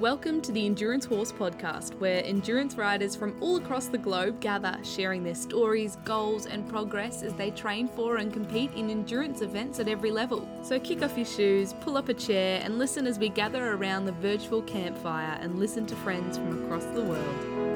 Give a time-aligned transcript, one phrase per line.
[0.00, 4.78] Welcome to the Endurance Horse Podcast, where endurance riders from all across the globe gather,
[4.84, 9.80] sharing their stories, goals, and progress as they train for and compete in endurance events
[9.80, 10.46] at every level.
[10.62, 14.04] So kick off your shoes, pull up a chair, and listen as we gather around
[14.04, 17.66] the virtual campfire and listen to friends from across the world.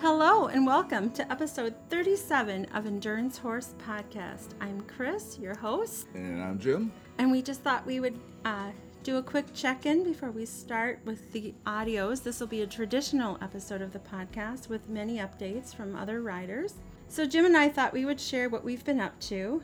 [0.00, 4.48] Hello and welcome to episode 37 of Endurance Horse Podcast.
[4.60, 6.92] I'm Chris, your host, And I'm Jim.
[7.16, 8.72] and we just thought we would uh,
[9.02, 12.22] do a quick check in before we start with the audios.
[12.22, 16.74] This will be a traditional episode of the podcast with many updates from other riders.
[17.08, 19.62] So, Jim and I thought we would share what we've been up to,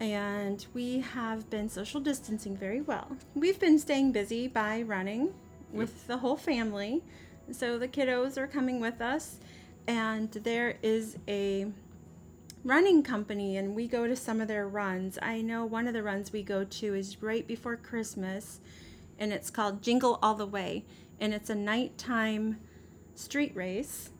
[0.00, 3.14] and we have been social distancing very well.
[3.34, 5.34] We've been staying busy by running
[5.70, 7.02] with the whole family.
[7.50, 9.40] So, the kiddos are coming with us,
[9.86, 11.66] and there is a
[12.64, 15.18] running company and we go to some of their runs.
[15.20, 18.60] I know one of the runs we go to is right before Christmas
[19.18, 20.84] and it's called Jingle All the Way
[21.20, 22.58] and it's a nighttime
[23.14, 24.10] street race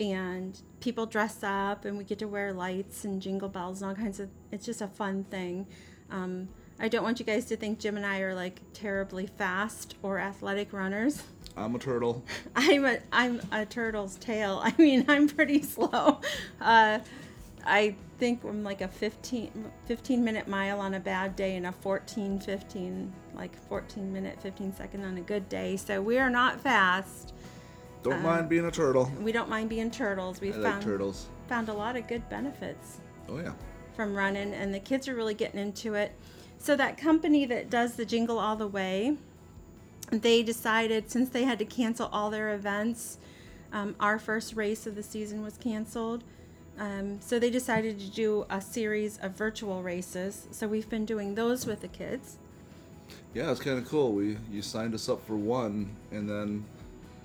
[0.00, 3.96] and people dress up and we get to wear lights and jingle bells and all
[3.96, 5.66] kinds of it's just a fun thing.
[6.10, 6.48] Um,
[6.80, 10.18] I don't want you guys to think Jim and I are like terribly fast or
[10.18, 11.22] athletic runners.
[11.56, 12.24] I'm a turtle.
[12.56, 14.60] I'm a I'm a turtle's tail.
[14.64, 16.20] I mean, I'm pretty slow.
[16.60, 16.98] Uh,
[17.66, 21.72] I think I'm like a 15, 15 minute mile on a bad day and a
[21.72, 25.76] 14, 15, like 14 minute, 15 second on a good day.
[25.76, 27.32] So we are not fast.
[28.02, 29.10] Don't mind being a turtle.
[29.20, 30.40] We don't mind being turtles.
[30.40, 31.26] We I like found turtles.
[31.48, 32.98] found a lot of good benefits
[33.30, 33.52] Oh yeah.
[33.96, 36.12] from running, and the kids are really getting into it.
[36.58, 39.16] So that company that does the Jingle All the Way,
[40.10, 43.16] they decided since they had to cancel all their events,
[43.72, 46.24] um, our first race of the season was canceled.
[46.78, 50.48] Um, so they decided to do a series of virtual races.
[50.50, 52.38] So we've been doing those with the kids.
[53.32, 54.12] Yeah, it's kind of cool.
[54.12, 56.64] We you signed us up for one, and then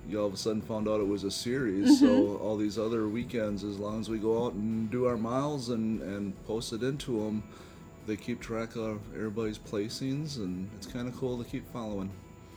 [0.08, 2.00] you all of a sudden found out it was a series.
[2.00, 5.70] So all these other weekends, as long as we go out and do our miles
[5.70, 7.44] and and post it into them,
[8.08, 12.12] they keep track of everybody's placings, and it's kind of cool to keep following.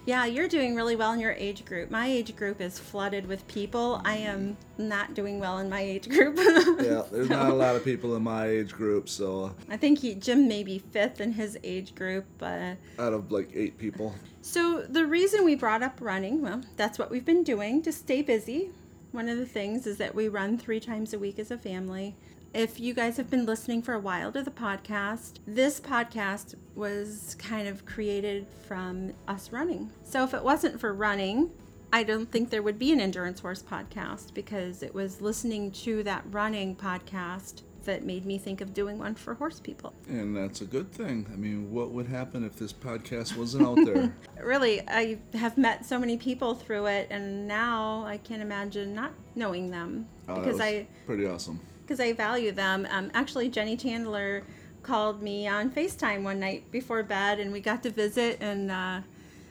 [0.04, 1.88] Yeah, you're doing really well in your age group.
[1.88, 4.02] My age group is flooded with people.
[4.04, 6.36] I am not doing well in my age group.
[6.82, 10.14] Yeah, there's not a lot of people in my age group, so I think he,
[10.14, 12.24] Jim may be fifth in his age group.
[12.40, 14.14] Uh, out of like eight people.
[14.40, 18.22] so the reason we brought up running, well, that's what we've been doing to stay
[18.22, 18.70] busy.
[19.12, 22.16] One of the things is that we run three times a week as a family.
[22.54, 27.34] If you guys have been listening for a while to the podcast, this podcast was
[27.38, 29.90] kind of created from us running.
[30.04, 31.50] So if it wasn't for running,
[31.94, 36.02] I don't think there would be an endurance horse podcast because it was listening to
[36.02, 39.94] that running podcast that made me think of doing one for horse people.
[40.06, 41.26] And that's a good thing.
[41.32, 44.14] I mean, what would happen if this podcast wasn't out there?
[44.42, 49.12] Really, I have met so many people through it, and now I can't imagine not
[49.36, 51.60] knowing them Oh, because I pretty awesome.
[51.82, 52.86] Because I value them.
[52.90, 54.44] Um, actually, Jenny Chandler
[54.82, 59.00] called me on FaceTime one night before bed, and we got to visit, and uh,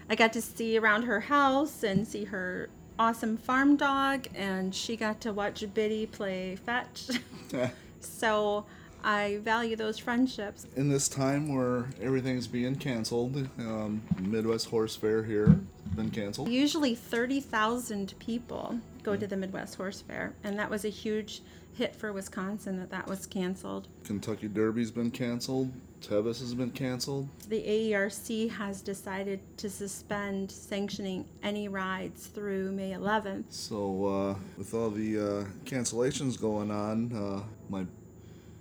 [0.10, 2.70] I got to see around her house and see her
[3.00, 7.08] awesome farm dog, and she got to watch Biddy play fetch.
[8.00, 8.66] so
[9.04, 10.68] I value those friendships.
[10.76, 15.60] In this time where everything's being canceled, um, Midwest Horse Fair here
[15.96, 16.50] been canceled.
[16.50, 21.42] Usually 30,000 people go to the Midwest Horse Fair, and that was a huge
[21.74, 23.88] hit for Wisconsin that that was canceled.
[24.04, 25.72] Kentucky Derby's been canceled.
[26.02, 27.30] Tevis has been canceled.
[27.48, 33.46] The AERC has decided to suspend sanctioning any rides through May 11th.
[33.50, 37.86] So uh, with all the uh, cancellations going on, uh, my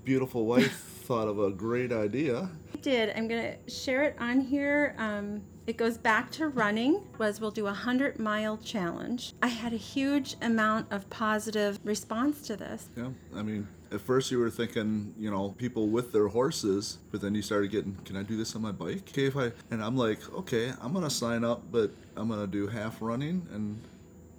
[0.05, 0.73] beautiful wife
[1.05, 2.51] thought of a great idea.
[2.75, 3.11] I did.
[3.17, 4.95] I'm going to share it on here.
[4.99, 9.35] Um, it goes back to running was we'll do a 100 mile challenge.
[9.43, 12.89] I had a huge amount of positive response to this.
[12.97, 17.21] Yeah, I mean, at first you were thinking, you know, people with their horses, but
[17.21, 19.09] then you started getting, can I do this on my bike?
[19.11, 22.67] Okay, if I, and I'm like, okay, I'm gonna sign up, but I'm gonna do
[22.67, 23.81] half running and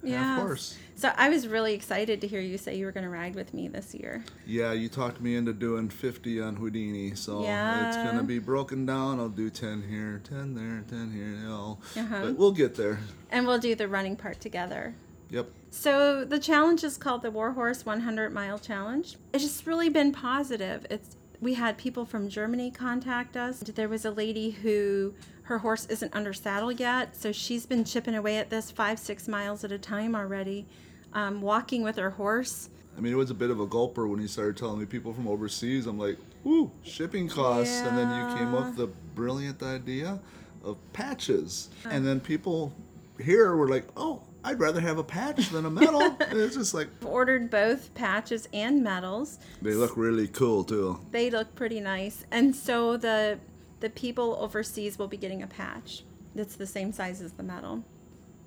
[0.10, 0.78] half course.
[0.96, 3.54] So I was really excited to hear you say you were going to ride with
[3.54, 4.24] me this year.
[4.46, 9.20] Yeah, you talked me into doing 50 on Houdini, so it's gonna be broken down.
[9.20, 12.22] I'll do 10 here, 10 there, 10 here, you know, Uh-huh.
[12.26, 13.00] but we'll get there.
[13.32, 14.94] And we'll do the running part together.
[15.30, 15.50] Yep.
[15.72, 19.16] So the challenge is called the Warhorse 100 Mile Challenge.
[19.34, 20.86] It's just really been positive.
[20.90, 23.60] It's we had people from Germany contact us.
[23.62, 25.16] There was a lady who
[25.52, 29.28] her horse isn't under saddle yet, so she's been chipping away at this five six
[29.28, 30.66] miles at a time already.
[31.14, 32.70] um, walking with her horse.
[32.98, 35.12] I mean, it was a bit of a gulper when he started telling me people
[35.14, 35.88] from overseas.
[35.88, 37.82] I'm like, ooh, shipping costs.
[37.82, 40.22] And then you came up with the brilliant idea
[40.64, 41.68] of patches.
[41.90, 42.74] And then people
[43.20, 46.16] here were like, oh, I'd rather have a patch than a medal.
[46.22, 49.38] it's just like, I've Ordered both patches and medals.
[49.62, 50.98] they look really cool too.
[51.12, 53.38] They look pretty nice, and so the
[53.82, 57.84] the people overseas will be getting a patch that's the same size as the medal.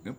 [0.05, 0.17] Yep.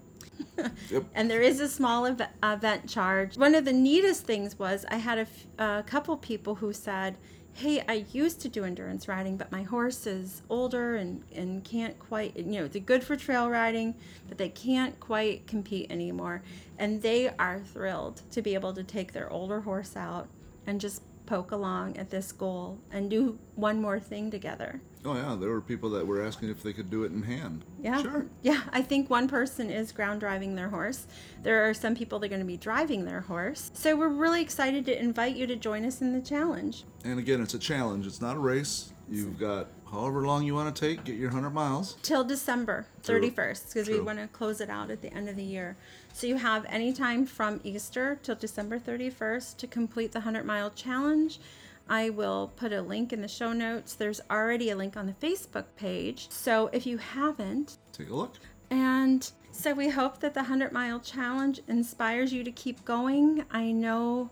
[0.89, 1.05] Yep.
[1.13, 3.37] And there is a small ev- event charge.
[3.37, 7.17] One of the neatest things was I had a, f- a couple people who said,
[7.53, 11.97] Hey, I used to do endurance riding, but my horse is older and, and can't
[11.99, 13.95] quite, you know, they're good for trail riding,
[14.27, 16.41] but they can't quite compete anymore.
[16.77, 20.27] And they are thrilled to be able to take their older horse out
[20.67, 24.81] and just poke along at this goal and do one more thing together.
[25.03, 25.35] Oh, yeah.
[25.39, 27.63] There were people that were asking if they could do it in hand.
[27.81, 28.01] Yeah.
[28.01, 28.25] Sure.
[28.41, 31.05] Yeah, I think one person is ground driving their horse.
[31.43, 33.69] There are some people that are going to be driving their horse.
[33.75, 36.85] So we're really excited to invite you to join us in the challenge.
[37.03, 38.07] And again, it's a challenge.
[38.07, 38.93] It's not a race.
[39.07, 41.97] You've got however long you want to take, get your 100 miles.
[42.01, 45.43] Till December 31st, because we want to close it out at the end of the
[45.43, 45.77] year.
[46.13, 50.69] So you have any time from Easter till December 31st to complete the 100 mile
[50.71, 51.39] challenge.
[51.87, 53.93] I will put a link in the show notes.
[53.93, 56.27] There's already a link on the Facebook page.
[56.29, 58.35] So if you haven't, Take a look.
[58.69, 63.45] And so we hope that the 100 mile challenge inspires you to keep going.
[63.51, 64.31] I know,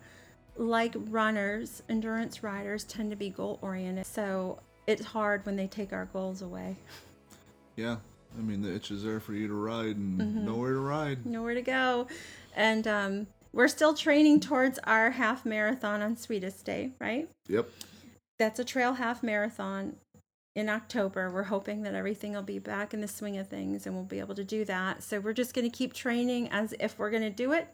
[0.58, 4.06] like runners, endurance riders tend to be goal oriented.
[4.06, 6.76] So it's hard when they take our goals away.
[7.76, 7.98] Yeah.
[8.38, 10.46] I mean, the itch is there for you to ride and Mm-hmm.
[10.46, 11.26] nowhere to ride.
[11.26, 12.08] Nowhere to go.
[12.56, 17.30] And um, we're still training towards our half marathon on Sweetest Day, right?
[17.48, 17.70] Yep.
[18.40, 19.98] That's a trail half marathon
[20.56, 21.30] in October.
[21.30, 24.20] We're hoping that everything will be back in the swing of things and we'll be
[24.20, 25.04] able to do that.
[25.04, 27.68] So we're just going to keep training as if we're going to do it.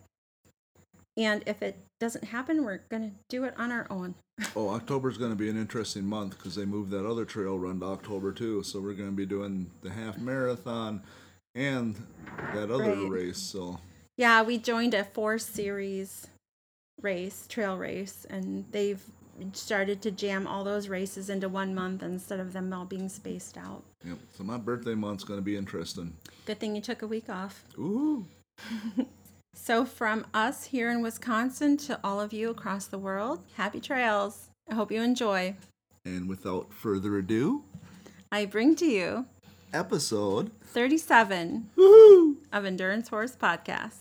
[1.17, 4.15] And if it doesn't happen, we're going to do it on our own.
[4.55, 7.79] Oh, October's going to be an interesting month because they moved that other trail run
[7.81, 8.63] to October too.
[8.63, 11.01] So we're going to be doing the half marathon
[11.55, 11.95] and
[12.53, 13.09] that other Right.
[13.11, 13.37] race.
[13.37, 13.79] So
[14.17, 16.27] Yeah, we joined a four series
[17.01, 19.03] race, trail race, and they've
[19.53, 23.57] started to jam all those races into one month instead of them all being spaced
[23.57, 23.83] out.
[24.05, 24.17] yep.
[24.37, 26.13] So my birthday month's going to be interesting.
[26.45, 27.65] Good thing you took a week off.
[27.77, 28.25] Ooh.
[29.53, 34.49] So, from us here in Wisconsin to all of you across the world, happy trails.
[34.69, 35.55] I hope you enjoy.
[36.05, 37.63] And without further ado,
[38.31, 39.25] I bring to you
[39.73, 43.99] episode 37 woohoo, of Endurance Horse Podcast.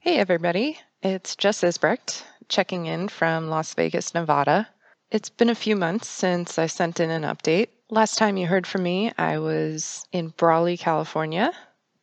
[0.00, 0.78] Hey, everybody.
[1.02, 4.68] It's Jess Isbrecht checking in from Las Vegas, Nevada.
[5.10, 7.68] It's been a few months since I sent in an update.
[7.92, 11.52] Last time you heard from me, I was in Brawley, California.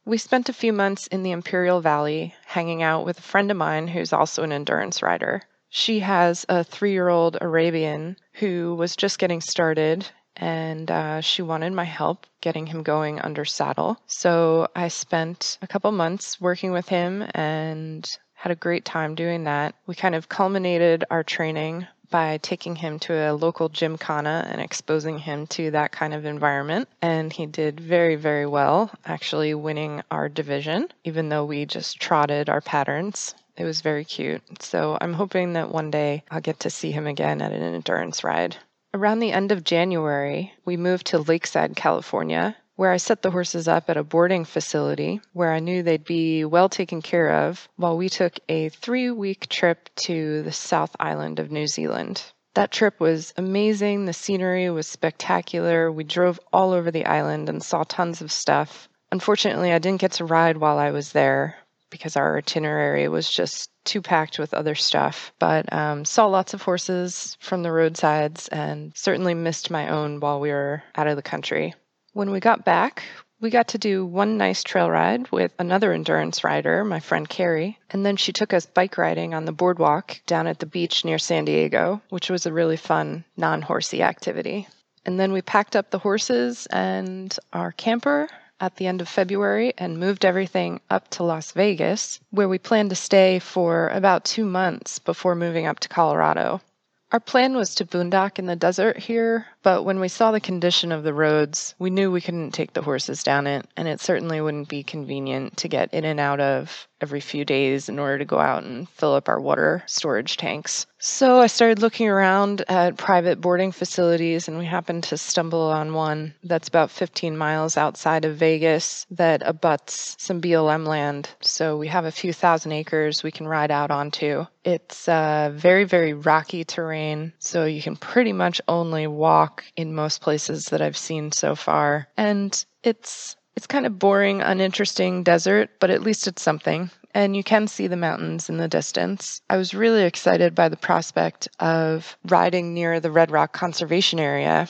[0.04, 3.56] We spent a few months in the Imperial Valley hanging out with a friend of
[3.56, 5.44] mine who's also an endurance rider.
[5.70, 10.06] She has a three year old Arabian who was just getting started
[10.36, 13.98] and uh, she wanted my help getting him going under saddle.
[14.08, 19.46] So I spent a couple months working with him and had a great time doing
[19.46, 19.76] that.
[19.88, 25.20] We kind of culminated our training by taking him to a local gymkhana and exposing
[25.20, 26.88] him to that kind of environment.
[27.02, 32.50] And he did very, very well, actually winning our division, even though we just trotted
[32.50, 33.36] our patterns.
[33.58, 34.42] It was very cute.
[34.62, 38.24] So I'm hoping that one day I'll get to see him again at an endurance
[38.24, 38.58] ride.
[38.94, 43.68] Around the end of January, we moved to Lakeside, California, where I set the horses
[43.68, 47.98] up at a boarding facility where I knew they'd be well taken care of while
[47.98, 52.24] we took a three week trip to the South Island of New Zealand.
[52.54, 54.06] That trip was amazing.
[54.06, 55.92] The scenery was spectacular.
[55.92, 58.88] We drove all over the island and saw tons of stuff.
[59.12, 61.56] Unfortunately, I didn't get to ride while I was there
[61.90, 65.34] because our itinerary was just too packed with other stuff.
[65.40, 70.40] But um, saw lots of horses from the roadsides and certainly missed my own while
[70.40, 71.74] we were out of the country.
[72.18, 73.04] When we got back,
[73.40, 77.78] we got to do one nice trail ride with another endurance rider, my friend Carrie,
[77.92, 81.20] and then she took us bike riding on the boardwalk down at the beach near
[81.20, 84.68] San Diego, which was a really fun, non horsey activity.
[85.06, 88.28] And then we packed up the horses and our camper
[88.60, 92.90] at the end of February and moved everything up to Las Vegas, where we planned
[92.90, 96.62] to stay for about two months before moving up to Colorado.
[97.10, 100.94] Our plan was to boondock in the desert here, But when we saw the condition
[100.94, 104.40] of the roads, we knew we couldn't take the horses down it, and it certainly
[104.40, 108.26] wouldn't be convenient to get in and out of every few days in order to
[108.26, 110.88] go out and fill up our water storage tanks.
[111.00, 115.94] So I started looking around at private boarding facilities, and we happened to stumble on
[115.94, 121.30] one that's about 15 miles outside of Vegas that abuts some BLM land.
[121.42, 124.46] So we have a few thousand acres we can ride out onto.
[124.64, 130.22] It's uh, very, very rocky terrain, so you can pretty much only walk in most
[130.22, 132.08] places that I've seen so far.
[132.18, 136.92] And it's it's kind of boring, uninteresting desert, but at least it's something.
[137.16, 139.42] And you can see the mountains in the distance.
[139.50, 144.68] I was really excited by the prospect of riding near the Red Rock Conservation Area.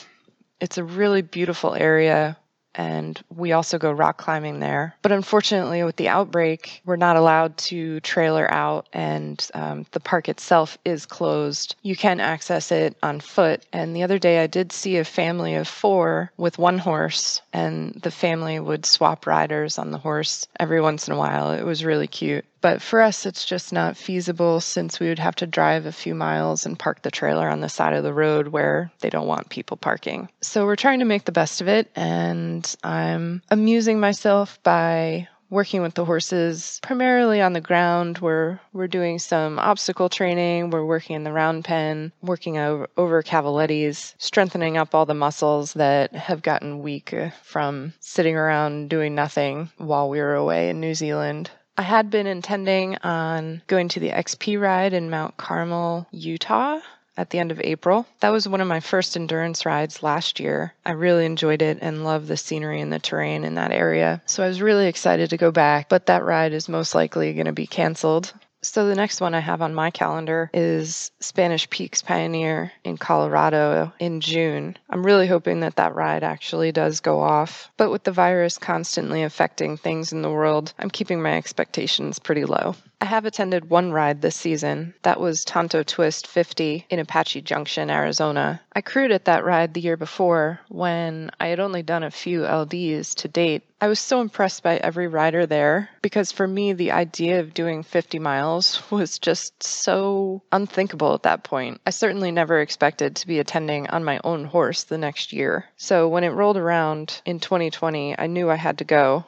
[0.62, 2.38] It's a really beautiful area
[2.78, 4.96] and we also go rock climbing there.
[5.02, 10.30] But unfortunately, with the outbreak, we're not allowed to trailer out, and um, the park
[10.30, 11.76] itself is closed.
[11.82, 13.66] You can access it on foot.
[13.74, 17.94] And the other day, I did see a family of four with one horse, and
[18.04, 21.52] the family would swap riders on the horse every once in a while.
[21.52, 22.46] It was really cute.
[22.62, 26.16] But for us, it's just not feasible since we would have to drive a few
[26.16, 29.50] miles and park the trailer on the side of the road where they don't want
[29.50, 30.30] people parking.
[30.42, 35.82] So we're trying to make the best of it, and I'm amusing myself by working
[35.82, 41.16] with the horses primarily on the ground we're we're doing some obstacle training we're working
[41.16, 46.42] in the round pen working over, over cavalettis strengthening up all the muscles that have
[46.42, 51.50] gotten weak uh, from sitting around doing nothing while we were away in new zealand
[51.80, 56.80] I had been intending on going to the XP ride in Mount Carmel, Utah
[57.16, 58.08] at the end of April.
[58.20, 60.74] That was one of my first endurance rides last year.
[60.86, 64.24] I really enjoyed it and loved the scenery and the terrain in that area.
[64.26, 67.46] So I was really excited to go back, but that ride is most likely going
[67.46, 68.34] to be canceled.
[68.68, 73.94] So the next one I have on my calendar is Spanish Peaks Pioneer in Colorado
[73.98, 74.78] in June.
[74.90, 77.72] I'm really hoping that that ride actually does go off.
[77.78, 82.44] But with the virus constantly affecting things in the world, I'm keeping my expectations pretty
[82.44, 82.76] low.
[83.00, 84.96] I have attended one ride this season.
[85.04, 88.60] That was Tonto Twist 50 in Apache Junction, Arizona.
[88.74, 92.42] I crewed at that ride the year before when I had only done a few
[92.42, 93.64] LDs to date.
[93.80, 97.84] I was so impressed by every rider there because for me, the idea of doing
[97.84, 101.80] 50 miles was just so unthinkable at that point.
[101.86, 105.66] I certainly never expected to be attending on my own horse the next year.
[105.78, 109.26] So when it rolled around in 2020, I knew I had to go.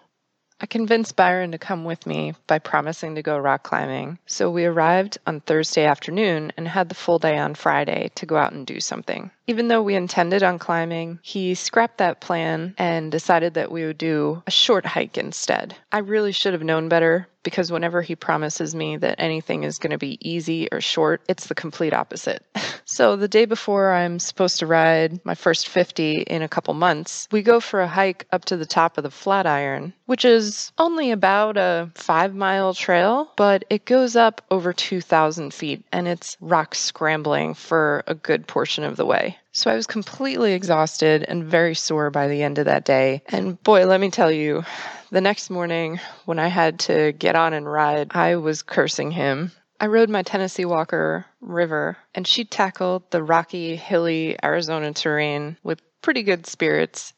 [0.61, 4.19] I convinced Byron to come with me by promising to go rock climbing.
[4.25, 8.35] So we arrived on Thursday afternoon and had the full day on Friday to go
[8.35, 9.31] out and do something.
[9.47, 13.97] Even though we intended on climbing, he scrapped that plan and decided that we would
[13.97, 15.75] do a short hike instead.
[15.91, 19.91] I really should have known better because whenever he promises me that anything is going
[19.91, 22.43] to be easy or short, it's the complete opposite.
[22.89, 27.27] so the day before I'm supposed to ride my first 50 in a couple months,
[27.31, 31.11] we go for a hike up to the top of the Flatiron, which is only
[31.11, 36.73] about a five mile trail, but it goes up over 2,000 feet and it's rock
[36.73, 39.37] scrambling for a good portion of the way.
[39.51, 43.21] So I was completely exhausted and very sore by the end of that day.
[43.27, 44.63] And boy, let me tell you,
[45.11, 49.51] the next morning when I had to get on and ride, I was cursing him.
[49.81, 55.81] I rode my Tennessee Walker River, and she tackled the rocky, hilly Arizona terrain with
[56.01, 57.13] pretty good spirits,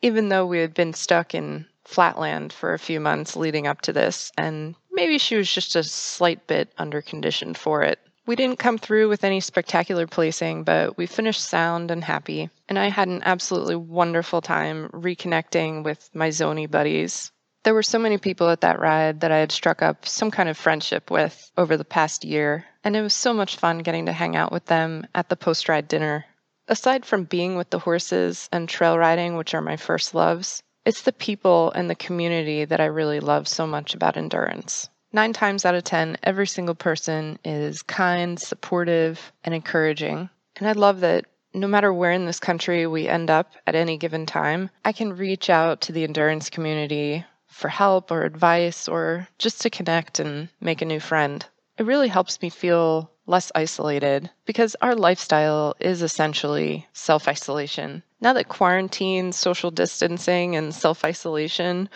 [0.00, 3.92] even though we had been stuck in flatland for a few months leading up to
[3.92, 7.98] this, and maybe she was just a slight bit underconditioned for it.
[8.26, 12.50] We didn't come through with any spectacular placing, but we finished sound and happy.
[12.68, 17.32] And I had an absolutely wonderful time reconnecting with my Zoni buddies.
[17.68, 20.48] There were so many people at that ride that I had struck up some kind
[20.48, 24.12] of friendship with over the past year, and it was so much fun getting to
[24.14, 26.24] hang out with them at the post ride dinner.
[26.66, 31.02] Aside from being with the horses and trail riding, which are my first loves, it's
[31.02, 34.88] the people and the community that I really love so much about endurance.
[35.12, 40.30] Nine times out of 10, every single person is kind, supportive, and encouraging.
[40.56, 43.98] And I love that no matter where in this country we end up at any
[43.98, 47.26] given time, I can reach out to the endurance community
[47.58, 51.44] for help or advice or just to connect and make a new friend.
[51.76, 58.02] It really helps me feel less isolated because our lifestyle is essentially self isolation.
[58.20, 61.88] Now that quarantine, social distancing, and self isolation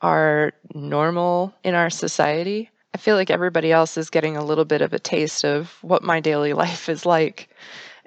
[0.00, 4.82] are normal in our society, I feel like everybody else is getting a little bit
[4.82, 7.48] of a taste of what my daily life is like.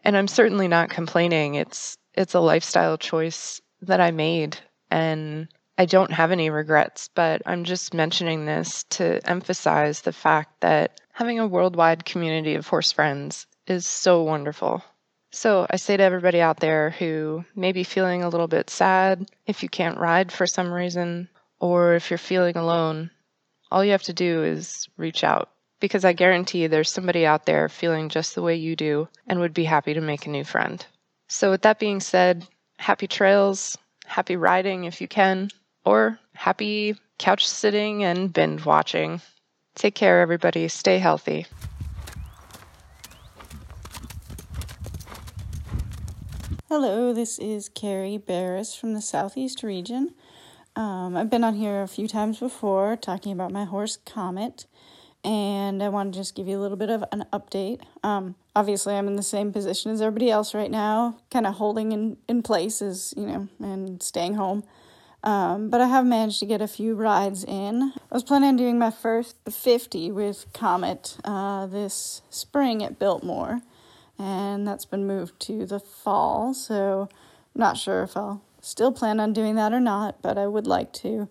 [0.03, 1.55] And I'm certainly not complaining.
[1.55, 4.57] It's it's a lifestyle choice that I made
[4.91, 10.61] and I don't have any regrets, but I'm just mentioning this to emphasize the fact
[10.61, 14.83] that having a worldwide community of horse friends is so wonderful.
[15.31, 19.27] So I say to everybody out there who may be feeling a little bit sad
[19.47, 21.27] if you can't ride for some reason,
[21.59, 23.09] or if you're feeling alone,
[23.71, 25.49] all you have to do is reach out.
[25.79, 29.55] Because I guarantee there's somebody out there feeling just the way you do and would
[29.55, 30.85] be happy to make a new friend.
[31.29, 33.75] So, with that being said, happy trails,
[34.05, 35.49] happy riding if you can,
[35.85, 39.21] or happy couch sitting and binge watching.
[39.75, 40.67] Take care, everybody.
[40.67, 41.45] Stay healthy.
[46.69, 50.15] Hello, this is Carrie Barris from the Southeast region.
[50.75, 54.65] Um, I've been on here a few times before talking about my horse Comet,
[55.23, 57.81] and I want to just give you a little bit of an update.
[58.01, 61.91] Um, obviously, I'm in the same position as everybody else right now, kind of holding
[61.91, 64.63] in, in place as, you know, and staying home.
[65.23, 67.93] Um, but I have managed to get a few rides in.
[68.11, 73.61] I was planning on doing my first 50 with Comet uh, this spring at Biltmore
[74.19, 76.53] and that's been moved to the fall.
[76.53, 77.09] So,
[77.55, 80.67] I'm not sure if I'll still plan on doing that or not, but I would
[80.67, 81.27] like to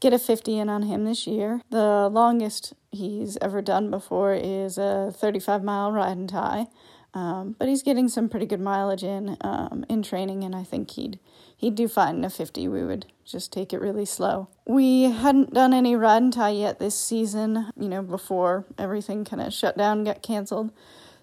[0.00, 1.60] get a 50 in on him this year.
[1.70, 6.66] The longest he's ever done before is a 35 mile ride and tie.
[7.14, 10.90] Um, but he's getting some pretty good mileage in um, in training, and I think
[10.92, 11.20] he'd
[11.56, 12.66] he'd do fine in a 50.
[12.68, 14.48] We would just take it really slow.
[14.66, 19.52] We hadn't done any ride tie yet this season, you know, before everything kind of
[19.52, 20.72] shut down got canceled.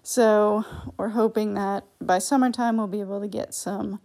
[0.02, 0.64] So
[0.96, 4.00] we're hoping that by summertime we'll be able to get some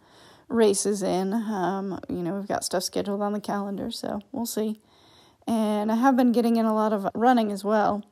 [0.47, 1.33] races in.
[1.33, 4.79] Um, you know, we've got stuff scheduled on the calendar, so we'll see.
[5.47, 8.03] And I have been getting in a lot of running as well.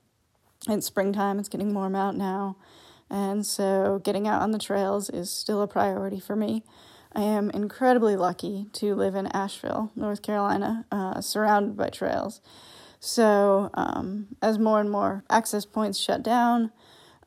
[0.67, 2.57] It's springtime, it's getting warm out now.
[3.09, 6.63] And so getting out on the trails is still a priority for me.
[7.13, 12.41] I am incredibly lucky to live in Asheville, North Carolina, uh, surrounded by trails.
[12.99, 16.71] So, um, as more and more access points shut down,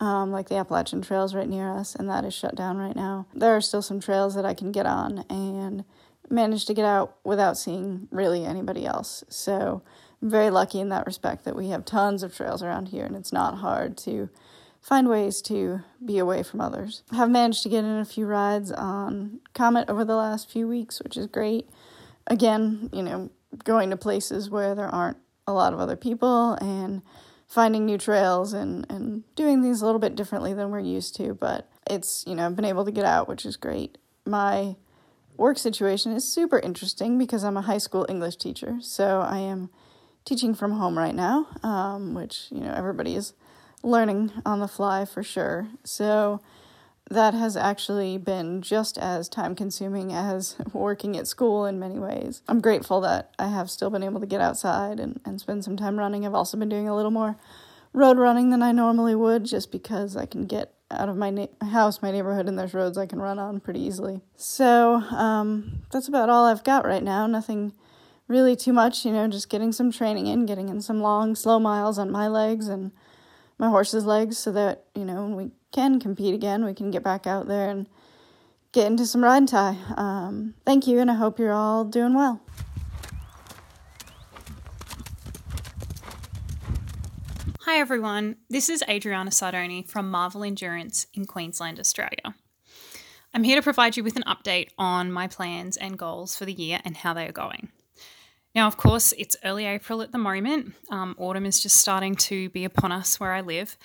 [0.01, 3.27] um, like the Appalachian Trails right near us, and that is shut down right now.
[3.35, 5.85] There are still some trails that I can get on and
[6.31, 9.25] manage to get out without seeing really anybody else.
[9.29, 9.83] So
[10.21, 13.17] I'm very lucky in that respect that we have tons of trails around here, and
[13.17, 14.29] it's not hard to
[14.88, 17.02] find ways to be away from others.
[17.12, 20.66] I have managed to get in a few rides on Comet over the last few
[20.66, 21.68] weeks, which is great.
[22.26, 23.30] Again, you know,
[23.64, 27.02] going to places where there aren't a lot of other people and
[27.47, 31.35] finding new trails and, and doing things a little bit differently than we're used to.
[31.35, 33.98] But it's, you know, I've been able to get out, which is great.
[34.24, 34.77] My
[35.37, 38.79] work situation is super interesting because I'm a high school English teacher.
[38.81, 39.68] So I am
[40.24, 43.35] teaching from home right now, um, which, you know, everybody is
[43.83, 45.69] learning on the fly for sure.
[45.85, 46.41] So
[47.11, 52.43] that has actually been just as time consuming as working at school in many ways.
[52.49, 55.77] I'm grateful that I have still been able to get outside and, and spend some
[55.77, 56.27] time running.
[56.27, 57.37] I've also been doing a little more
[57.93, 61.47] road running than I normally would just because I can get out of my na-
[61.62, 64.21] house, my neighborhood, and there's roads I can run on pretty easily.
[64.37, 67.27] So um, that's about all I've got right now.
[67.27, 67.73] Nothing
[68.27, 71.59] really too much, you know, just getting some training in, getting in some long, slow
[71.59, 72.93] miles on my legs and
[73.59, 77.03] my horse's legs so that, you know, when we can compete again, we can get
[77.03, 77.88] back out there and
[78.73, 79.77] get into some ride and tie.
[79.97, 82.40] Um, thank you, and I hope you're all doing well.
[87.62, 92.35] Hi everyone, this is Adriana Sardoni from Marvel Endurance in Queensland, Australia.
[93.35, 96.53] I'm here to provide you with an update on my plans and goals for the
[96.53, 97.68] year and how they are going.
[98.59, 100.75] Now, of course, it's early April at the moment.
[100.90, 103.79] Um, autumn is just starting to be upon us where I live,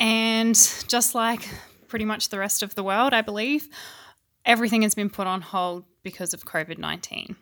[0.00, 0.54] and
[0.88, 1.46] just like
[1.88, 3.68] pretty much the rest of the world, I believe,
[4.46, 7.36] everything has been put on hold because of COVID 19.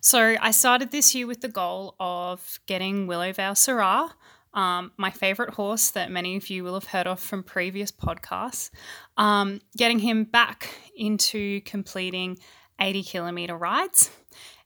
[0.00, 4.12] So I started this year with the goal of getting Willowvale Syrah,
[4.58, 8.70] um, my favorite horse that many of you will have heard of from previous podcasts,
[9.18, 12.38] um, getting him back into completing
[12.80, 14.10] 80 kilometer rides.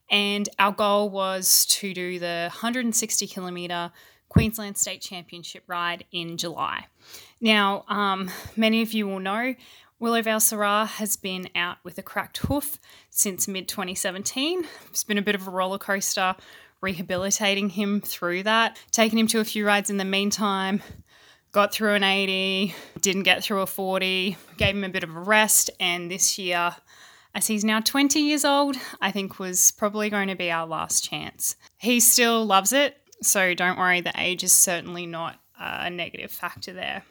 [0.09, 3.91] And our goal was to do the 160 kilometer
[4.29, 6.87] Queensland State Championship ride in July.
[7.41, 9.55] Now, um, many of you will know
[10.01, 14.65] Willowvale Syrah has been out with a cracked hoof since mid 2017.
[14.87, 16.35] It's been a bit of a roller coaster
[16.81, 20.83] rehabilitating him through that, taking him to a few rides in the meantime.
[21.51, 25.19] Got through an 80, didn't get through a 40, gave him a bit of a
[25.19, 26.75] rest, and this year,
[27.35, 31.03] as he's now 20 years old, I think was probably going to be our last
[31.03, 31.57] chance.
[31.77, 36.71] He still loves it, so don't worry, the age is certainly not a negative factor
[36.71, 37.03] there.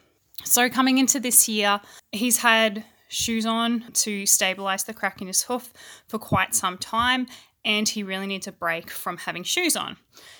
[0.43, 1.79] So, coming into this year,
[2.11, 5.71] he's had shoes on to stabilize the crack in his hoof
[6.07, 7.27] for quite some time,
[7.63, 9.95] and he really needs a break from having shoes on.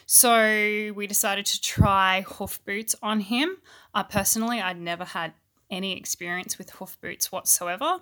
[0.08, 3.58] So, we decided to try hoof boots on him.
[3.93, 5.34] Uh, personally, I'd never had
[5.69, 8.00] any experience with hoof boots whatsoever.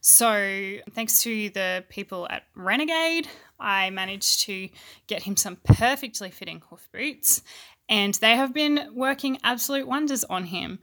[0.00, 4.68] So, thanks to the people at Renegade, I managed to
[5.06, 7.42] get him some perfectly fitting hoof boots,
[7.88, 10.78] and they have been working absolute wonders on him.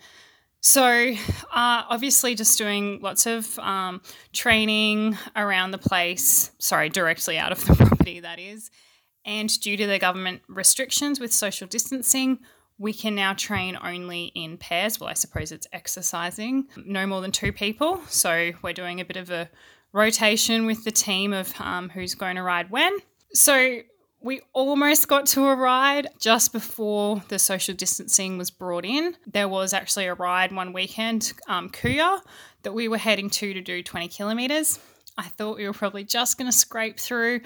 [0.61, 4.01] So, uh, obviously, just doing lots of um,
[4.33, 8.71] training around the place, sorry, directly out of the property, that is.
[9.23, 12.39] And due to the government restrictions with social distancing,
[12.77, 14.99] we can now train only in pairs.
[14.99, 18.01] Well, I suppose it's exercising, no more than two people.
[18.07, 19.49] So we're doing a bit of a
[19.93, 22.97] rotation with the team of um, who's going to ride when.
[23.33, 23.79] So
[24.21, 29.15] we almost got to a ride just before the social distancing was brought in.
[29.25, 32.21] There was actually a ride one weekend, um, Cooyar,
[32.63, 34.79] that we were heading to to do 20 kilometres.
[35.17, 37.41] I thought we were probably just going to scrape through,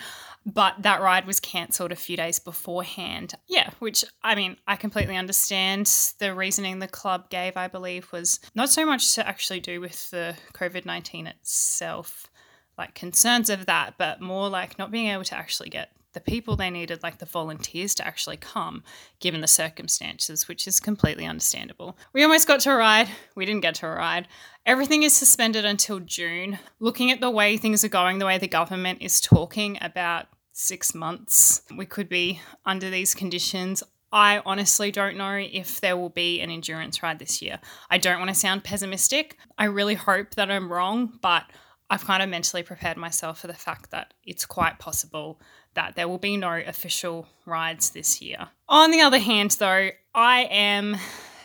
[0.46, 3.36] but that ride was cancelled a few days beforehand.
[3.48, 5.86] Yeah, which I mean, I completely understand.
[6.18, 10.10] The reasoning the club gave, I believe, was not so much to actually do with
[10.10, 12.30] the COVID 19 itself,
[12.78, 16.56] like concerns of that, but more like not being able to actually get the people
[16.56, 18.84] they needed, like the volunteers, to actually come,
[19.20, 21.98] given the circumstances, which is completely understandable.
[22.14, 24.28] We almost got to a ride, we didn't get to a ride.
[24.70, 26.60] Everything is suspended until June.
[26.80, 30.94] Looking at the way things are going, the way the government is talking about six
[30.94, 33.82] months, we could be under these conditions.
[34.12, 37.58] I honestly don't know if there will be an endurance ride this year.
[37.90, 39.40] I don't want to sound pessimistic.
[39.58, 41.46] I really hope that I'm wrong, but
[41.90, 45.42] I've kind of mentally prepared myself for the fact that it's quite possible
[45.74, 48.50] that there will be no official rides this year.
[48.68, 50.96] On the other hand, though, I am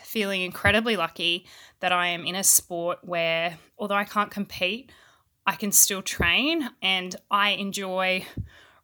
[0.03, 1.45] feeling incredibly lucky
[1.85, 4.91] that I am in a sport where, although I can't compete,
[5.47, 8.25] I can still train and I enjoy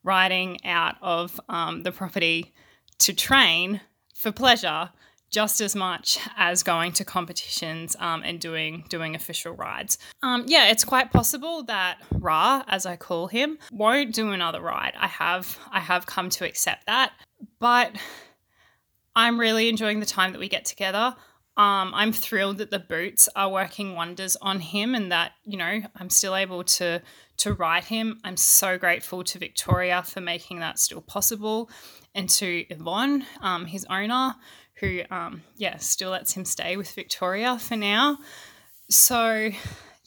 [0.02, 2.52] riding out of um, the property
[2.98, 3.80] to train
[4.14, 4.90] for pleasure
[5.30, 9.96] just as much as going to competitions um, and doing doing official rides.
[10.22, 14.92] Um, yeah, it's quite possible that Ra, as I call him, won't do another ride.
[14.98, 17.12] I have I have come to accept that,
[17.60, 17.96] but
[19.16, 21.16] I'm really enjoying the time that we get together.
[21.56, 25.80] Um, I'm thrilled that the boots are working wonders on him, and that you know
[25.96, 27.02] I'm still able to
[27.38, 28.20] to ride him.
[28.24, 31.70] I'm so grateful to Victoria for making that still possible,
[32.14, 34.36] and to Yvonne, um, his owner,
[34.80, 38.18] who, um, yeah, still lets him stay with Victoria for now.
[38.88, 39.50] So,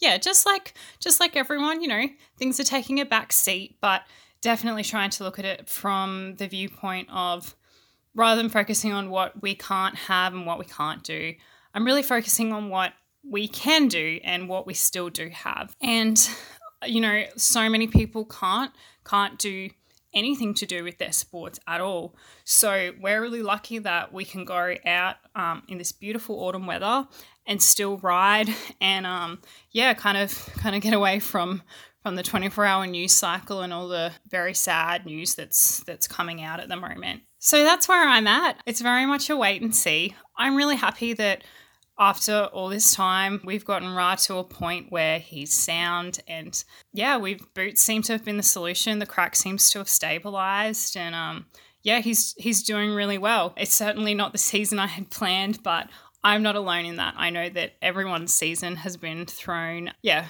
[0.00, 2.06] yeah, just like just like everyone, you know,
[2.38, 4.02] things are taking a back seat, but
[4.42, 7.54] definitely trying to look at it from the viewpoint of
[8.14, 11.34] rather than focusing on what we can't have and what we can't do,
[11.74, 12.92] I'm really focusing on what
[13.28, 15.74] we can do and what we still do have.
[15.80, 16.28] And
[16.86, 18.72] you know, so many people can't
[19.04, 19.70] can't do
[20.12, 22.14] anything to do with their sports at all.
[22.44, 27.08] So we're really lucky that we can go out um, in this beautiful autumn weather
[27.46, 28.48] and still ride
[28.80, 31.62] and um, yeah, kind of kind of get away from
[32.02, 36.42] from the 24 hour news cycle and all the very sad news that's that's coming
[36.42, 37.22] out at the moment.
[37.44, 38.56] So that's where I'm at.
[38.64, 40.16] It's very much a wait and see.
[40.38, 41.44] I'm really happy that
[41.98, 47.18] after all this time, we've gotten Ra to a point where he's sound, and yeah,
[47.18, 48.98] we've boots seem to have been the solution.
[48.98, 51.44] The crack seems to have stabilized, and um,
[51.82, 53.52] yeah, he's he's doing really well.
[53.58, 55.90] It's certainly not the season I had planned, but
[56.22, 57.12] I'm not alone in that.
[57.18, 59.90] I know that everyone's season has been thrown.
[60.00, 60.28] Yeah,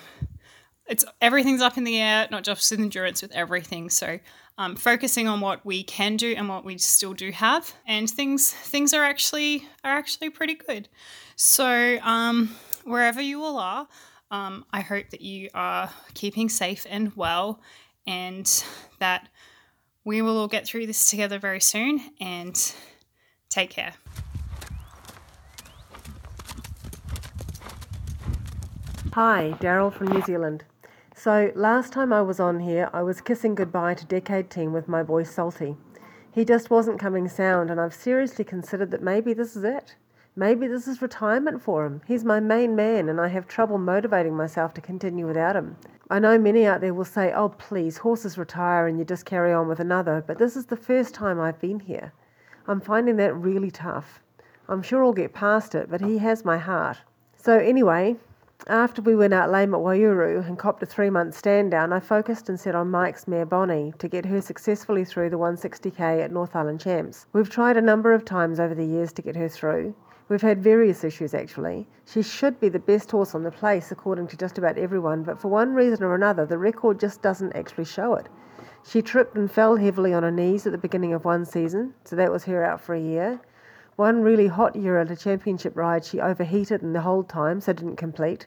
[0.86, 3.88] it's everything's up in the air, not just with endurance, with everything.
[3.88, 4.18] So
[4.56, 8.52] um, focusing on what we can do and what we still do have, and things
[8.52, 10.88] things are actually are actually pretty good.
[11.36, 13.88] So, um, wherever you all are,
[14.30, 17.60] um, I hope that you are keeping safe and well,
[18.06, 18.64] and
[19.00, 19.28] that
[20.04, 22.00] we will all get through this together very soon.
[22.20, 22.56] And
[23.50, 23.94] take care.
[29.14, 30.64] Hi, Daryl from New Zealand.
[31.24, 34.88] So, last time I was on here, I was kissing goodbye to Decade Team with
[34.88, 35.74] my boy Salty.
[36.30, 39.96] He just wasn't coming sound, and I've seriously considered that maybe this is it.
[40.36, 42.02] Maybe this is retirement for him.
[42.06, 45.78] He's my main man, and I have trouble motivating myself to continue without him.
[46.10, 49.50] I know many out there will say, oh, please, horses retire and you just carry
[49.50, 52.12] on with another, but this is the first time I've been here.
[52.66, 54.20] I'm finding that really tough.
[54.68, 56.98] I'm sure I'll get past it, but he has my heart.
[57.34, 58.16] So, anyway,
[58.66, 62.00] after we went out lame at Waiouru and copped a three month stand down, I
[62.00, 66.32] focused and set on Mike's mare Bonnie to get her successfully through the 160k at
[66.32, 67.26] North Island Champs.
[67.32, 69.94] We've tried a number of times over the years to get her through,
[70.26, 71.86] We've had various issues actually.
[72.06, 75.38] She should be the best horse on the place according to just about everyone, but
[75.38, 78.30] for one reason or another, the record just doesn't actually show it.
[78.82, 82.16] She tripped and fell heavily on her knees at the beginning of one season, so
[82.16, 83.38] that was her out for a year.
[83.96, 87.74] One really hot year at a championship ride, she overheated in the whole time, so
[87.74, 88.46] didn't complete.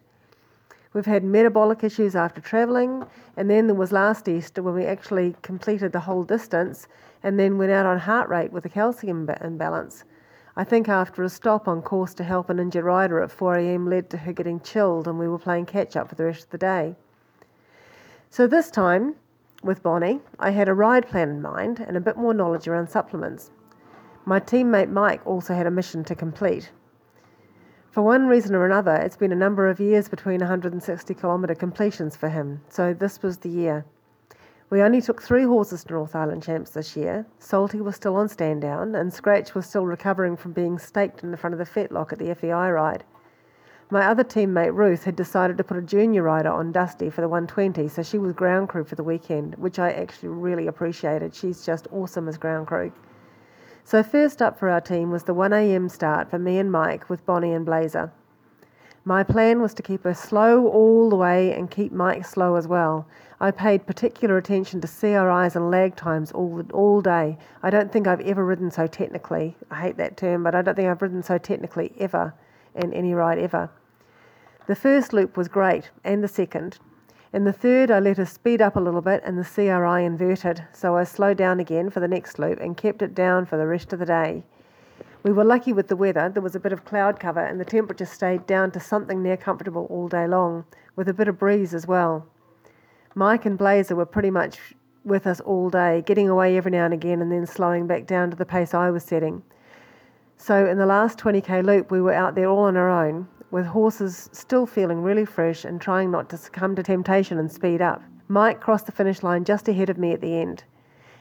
[0.94, 5.36] We've had metabolic issues after travelling, and then there was last Easter when we actually
[5.42, 6.88] completed the whole distance
[7.24, 10.04] and then went out on heart rate with a calcium imbalance.
[10.56, 14.10] I think after a stop on course to help an injured rider at 4am led
[14.10, 16.58] to her getting chilled, and we were playing catch up for the rest of the
[16.58, 16.96] day.
[18.30, 19.16] So this time,
[19.64, 22.90] with Bonnie, I had a ride plan in mind and a bit more knowledge around
[22.90, 23.52] supplements.
[24.26, 26.72] My teammate Mike also had a mission to complete.
[27.92, 32.16] For one reason or another, it's been a number of years between 160 kilometre completions
[32.16, 33.86] for him, so this was the year.
[34.70, 37.26] We only took three horses to North Island Champs this year.
[37.40, 41.32] Salty was still on stand down, and Scratch was still recovering from being staked in
[41.32, 43.06] the front of the fetlock at the FEI ride.
[43.90, 47.30] My other teammate Ruth had decided to put a junior rider on Dusty for the
[47.30, 51.34] 120, so she was ground crew for the weekend, which I actually really appreciated.
[51.34, 52.92] She's just awesome as ground crew.
[53.88, 57.26] So, first up for our team was the 1am start for me and Mike with
[57.26, 58.12] Bonnie and Blazer.
[59.06, 62.68] My plan was to keep her slow all the way and keep Mike slow as
[62.68, 63.08] well.
[63.40, 67.38] I paid particular attention to CRIs and lag times all, all day.
[67.64, 69.56] I don't think I've ever ridden so technically.
[69.72, 72.34] I hate that term, but I don't think I've ridden so technically ever
[72.76, 73.70] in any ride ever.
[74.68, 76.78] The first loop was great, and the second.
[77.38, 80.64] In the third, I let her speed up a little bit and the CRI inverted,
[80.74, 83.68] so I slowed down again for the next loop and kept it down for the
[83.68, 84.42] rest of the day.
[85.22, 86.30] We were lucky with the weather.
[86.30, 89.38] There was a bit of cloud cover and the temperature stayed down to something near
[89.38, 92.26] comfortable all day long, with a bit of breeze as well.
[93.14, 94.58] Mike and Blazer were pretty much
[95.06, 98.32] with us all day, getting away every now and again and then slowing back down
[98.32, 99.44] to the pace I was setting.
[100.38, 103.66] So in the last 20k loop, we were out there all on our own, with
[103.66, 108.02] horses still feeling really fresh and trying not to succumb to temptation and speed up.
[108.28, 110.64] Mike crossed the finish line just ahead of me at the end.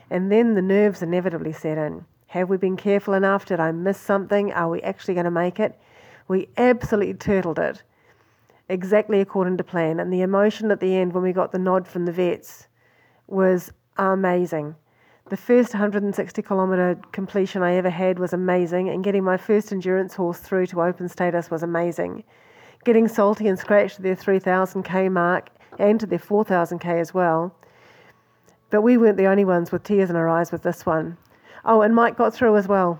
[0.09, 2.05] And then the nerves inevitably set in.
[2.27, 3.45] Have we been careful enough?
[3.45, 4.51] Did I miss something?
[4.51, 5.79] Are we actually going to make it?
[6.27, 7.83] We absolutely turtled it,
[8.67, 9.99] exactly according to plan.
[9.99, 12.67] And the emotion at the end when we got the nod from the vets
[13.27, 14.75] was amazing.
[15.29, 20.13] The first 160 kilometre completion I ever had was amazing, and getting my first endurance
[20.13, 22.23] horse through to open status was amazing.
[22.85, 27.53] Getting Salty and Scratch to their 3000k mark and to their 4000k as well.
[28.69, 31.17] But we weren't the only ones with tears in our eyes with this one.
[31.65, 32.97] Oh, and Mike got through as well.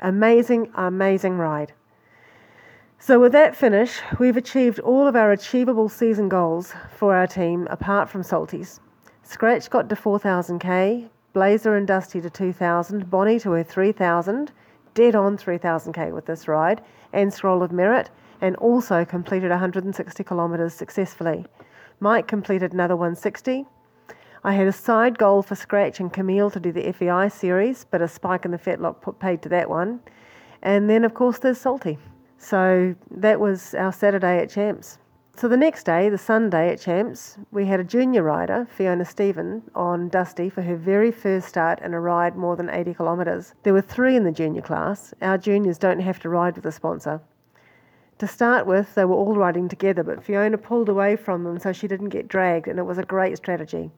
[0.00, 1.72] Amazing, amazing ride.
[2.98, 7.68] So, with that finish, we've achieved all of our achievable season goals for our team
[7.70, 8.80] apart from Salty's.
[9.22, 14.52] Scratch got to 4000k, Blazer and Dusty to 2000, Bonnie to her 3000,
[14.94, 20.74] dead on 3000k with this ride, and Scroll of Merit, and also completed 160 kilometres
[20.74, 21.46] successfully.
[22.00, 23.64] Mike completed another 160.
[24.44, 28.02] I had a side goal for Scratch and Camille to do the FEI series, but
[28.02, 30.00] a spike in the fetlock put paid to that one.
[30.62, 31.96] And then, of course, there's Salty.
[32.38, 34.98] So that was our Saturday at Champs.
[35.34, 39.62] So the next day, the Sunday at Champs, we had a junior rider, Fiona Stephen,
[39.74, 43.54] on Dusty for her very first start in a ride more than 80 kilometres.
[43.62, 45.14] There were three in the junior class.
[45.22, 47.22] Our juniors don't have to ride with a sponsor.
[48.18, 51.72] To start with, they were all riding together, but Fiona pulled away from them so
[51.72, 53.90] she didn't get dragged, and it was a great strategy.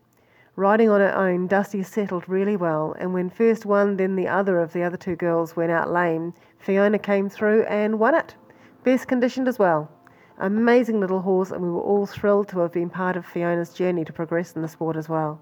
[0.56, 4.60] Riding on her own, Dusty settled really well, and when first one, then the other
[4.60, 8.36] of the other two girls went out lame, Fiona came through and won it.
[8.84, 9.90] Best conditioned as well.
[10.38, 14.04] Amazing little horse, and we were all thrilled to have been part of Fiona's journey
[14.04, 15.40] to progress in the sport as well.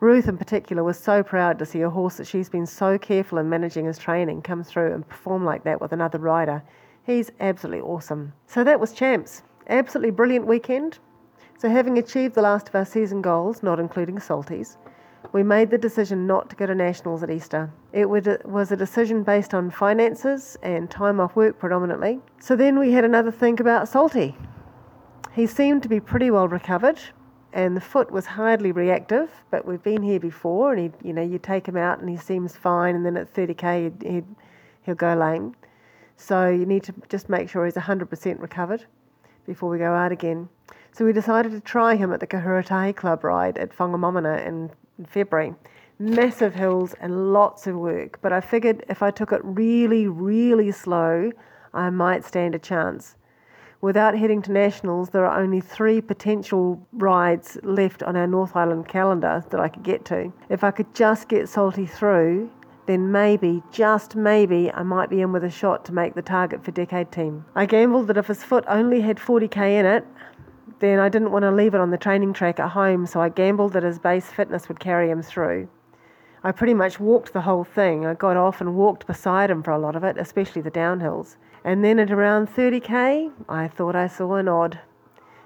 [0.00, 3.38] Ruth, in particular, was so proud to see a horse that she's been so careful
[3.38, 6.62] in managing his training come through and perform like that with another rider.
[7.04, 8.32] He's absolutely awesome.
[8.48, 9.42] So that was Champs.
[9.68, 10.98] Absolutely brilliant weekend.
[11.58, 14.76] So, having achieved the last of our season goals, not including Salty's,
[15.32, 17.70] we made the decision not to go to nationals at Easter.
[17.92, 22.20] It was a decision based on finances and time off work predominantly.
[22.40, 24.36] So then we had another think about Salty.
[25.34, 26.98] He seemed to be pretty well recovered,
[27.52, 29.30] and the foot was hardly reactive.
[29.50, 32.16] But we've been here before, and he, you know, you take him out and he
[32.16, 34.24] seems fine, and then at 30k he'd, he'd,
[34.82, 35.54] he'll go lame.
[36.16, 38.86] So you need to just make sure he's 100% recovered
[39.46, 40.48] before we go out again.
[40.92, 45.04] So we decided to try him at the Kahuratahi Club ride at Whangamomona in in
[45.04, 45.54] February.
[45.98, 50.70] Massive hills and lots of work, but I figured if I took it really, really
[50.72, 51.30] slow,
[51.72, 53.16] I might stand a chance.
[53.80, 58.88] Without heading to nationals, there are only three potential rides left on our North Island
[58.88, 60.32] calendar that I could get to.
[60.48, 62.50] If I could just get Salty through,
[62.86, 66.64] then maybe, just maybe, I might be in with a shot to make the target
[66.64, 67.44] for Decade Team.
[67.54, 70.06] I gambled that if his foot only had 40k in it,
[70.78, 73.28] then I didn't want to leave it on the training track at home, so I
[73.28, 75.68] gambled that his base fitness would carry him through.
[76.44, 78.06] I pretty much walked the whole thing.
[78.06, 81.36] I got off and walked beside him for a lot of it, especially the downhills.
[81.64, 84.78] And then at around 30k, I thought I saw an odd.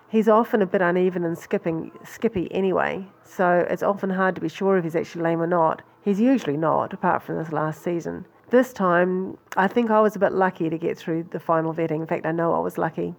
[0.09, 4.49] He's often a bit uneven and skipping, skippy anyway, so it's often hard to be
[4.49, 5.83] sure if he's actually lame or not.
[6.03, 8.27] He's usually not, apart from this last season.
[8.51, 12.01] This time, I think I was a bit lucky to get through the final vetting.
[12.01, 13.15] In fact, I know I was lucky.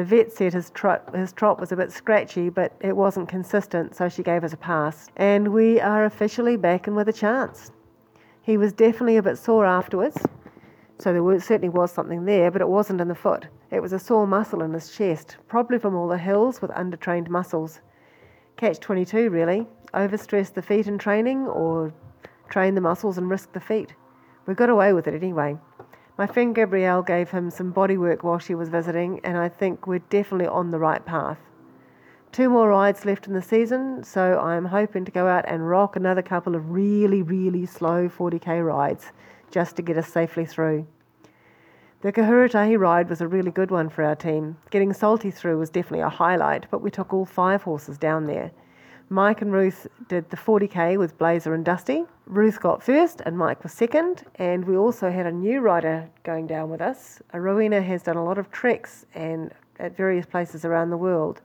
[0.00, 3.94] The vet said his trot, his trot was a bit scratchy, but it wasn't consistent,
[3.94, 5.10] so she gave us a pass.
[5.14, 7.70] And we are officially back and with a chance.
[8.40, 10.16] He was definitely a bit sore afterwards,
[10.96, 13.48] so there certainly was something there, but it wasn't in the foot.
[13.70, 17.28] It was a sore muscle in his chest, probably from all the hills with undertrained
[17.28, 17.80] muscles.
[18.56, 19.66] Catch 22, really.
[19.92, 21.92] Overstress the feet in training or
[22.48, 23.92] train the muscles and risk the feet.
[24.46, 25.58] We got away with it anyway.
[26.20, 30.00] My friend Gabrielle gave him some bodywork while she was visiting, and I think we're
[30.10, 31.38] definitely on the right path.
[32.30, 35.96] Two more rides left in the season, so I'm hoping to go out and rock
[35.96, 39.12] another couple of really, really slow 40k rides
[39.50, 40.86] just to get us safely through.
[42.02, 44.58] The Kahuratahi ride was a really good one for our team.
[44.68, 48.50] Getting Salty through was definitely a highlight, but we took all five horses down there.
[49.12, 52.04] Mike and Ruth did the 40k with Blazer and Dusty.
[52.26, 56.46] Ruth got first and Mike was second, and we also had a new rider going
[56.46, 57.20] down with us.
[57.34, 61.40] Rowena has done a lot of treks and at various places around the world,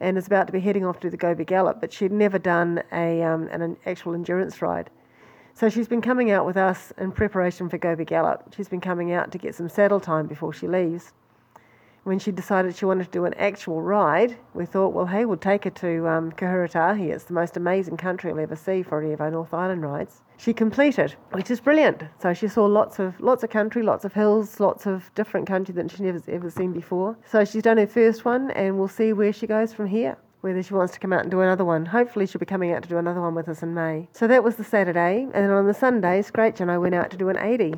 [0.00, 2.82] and is about to be heading off to the Gobi Gallop, but she'd never done
[2.90, 4.90] a um, an actual endurance ride.
[5.54, 8.52] So she's been coming out with us in preparation for Gobi Gallop.
[8.56, 11.12] She's been coming out to get some saddle time before she leaves
[12.06, 15.36] when she decided she wanted to do an actual ride, we thought, well, hey, we'll
[15.36, 17.12] take her to um, Kahuratahi.
[17.12, 20.22] It's the most amazing country I'll ever see for any of our North Island rides.
[20.36, 22.04] She completed, which is brilliant.
[22.22, 25.74] So she saw lots of lots of country, lots of hills, lots of different country
[25.74, 27.18] that she's never ever seen before.
[27.28, 30.62] So she's done her first one, and we'll see where she goes from here whether
[30.62, 31.84] she wants to come out and do another one.
[31.86, 34.06] Hopefully, she'll be coming out to do another one with us in May.
[34.12, 37.16] So that was the Saturday, and on the Sunday, Scratch and I went out to
[37.16, 37.74] do an 80.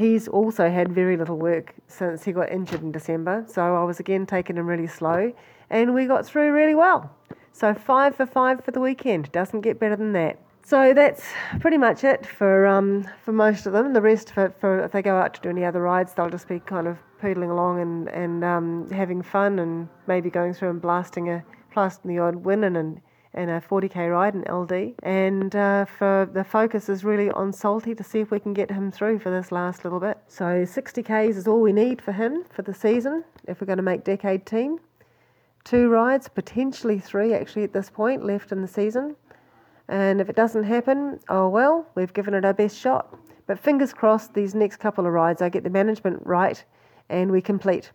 [0.00, 4.00] He's also had very little work since he got injured in December, so I was
[4.00, 5.30] again taking him really slow,
[5.68, 7.14] and we got through really well.
[7.52, 9.30] So five for five for the weekend.
[9.30, 10.38] Doesn't get better than that.
[10.64, 11.22] So that's
[11.58, 13.92] pretty much it for um, for most of them.
[13.92, 16.48] The rest, for, for if they go out to do any other rides, they'll just
[16.48, 20.80] be kind of poodling along and and um, having fun and maybe going through and
[20.80, 23.02] blasting a blasting the odd win and
[23.34, 24.94] and a 40k ride in LD.
[25.02, 28.70] And uh, for the focus is really on Salty to see if we can get
[28.70, 30.18] him through for this last little bit.
[30.28, 33.82] So 60k's is all we need for him for the season if we're going to
[33.82, 34.78] make decade team.
[35.64, 39.14] Two rides, potentially three actually at this point left in the season.
[39.88, 43.16] And if it doesn't happen, oh well, we've given it our best shot.
[43.46, 46.62] But fingers crossed, these next couple of rides, I get the management right
[47.08, 47.90] and we complete.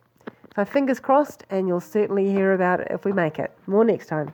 [0.55, 3.51] So fingers crossed, and you'll certainly hear about it if we make it.
[3.67, 4.31] More next time.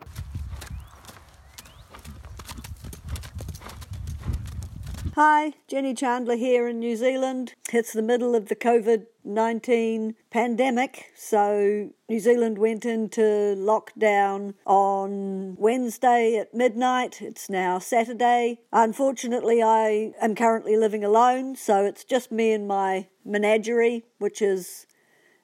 [5.15, 7.55] Hi, Jenny Chandler here in New Zealand.
[7.73, 15.57] It's the middle of the COVID 19 pandemic, so New Zealand went into lockdown on
[15.59, 17.21] Wednesday at midnight.
[17.21, 18.61] It's now Saturday.
[18.71, 24.85] Unfortunately, I am currently living alone, so it's just me and my menagerie, which is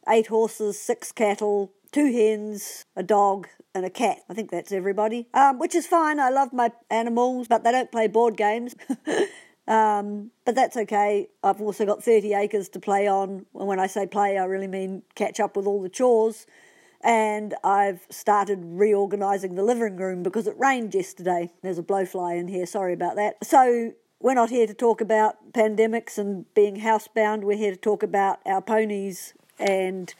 [0.07, 4.19] eight horses, six cattle, two hens, a dog, and a cat.
[4.29, 5.27] I think that's everybody.
[5.33, 6.21] Um, which is fine.
[6.21, 8.73] I love my animals, but they don't play board games.
[9.67, 11.27] Um, but that's okay.
[11.43, 13.45] I've also got 30 acres to play on.
[13.53, 16.45] And when I say play, I really mean catch up with all the chores.
[17.03, 21.51] And I've started reorganising the living room because it rained yesterday.
[21.61, 23.43] There's a blowfly in here, sorry about that.
[23.43, 27.41] So we're not here to talk about pandemics and being housebound.
[27.41, 30.13] We're here to talk about our ponies and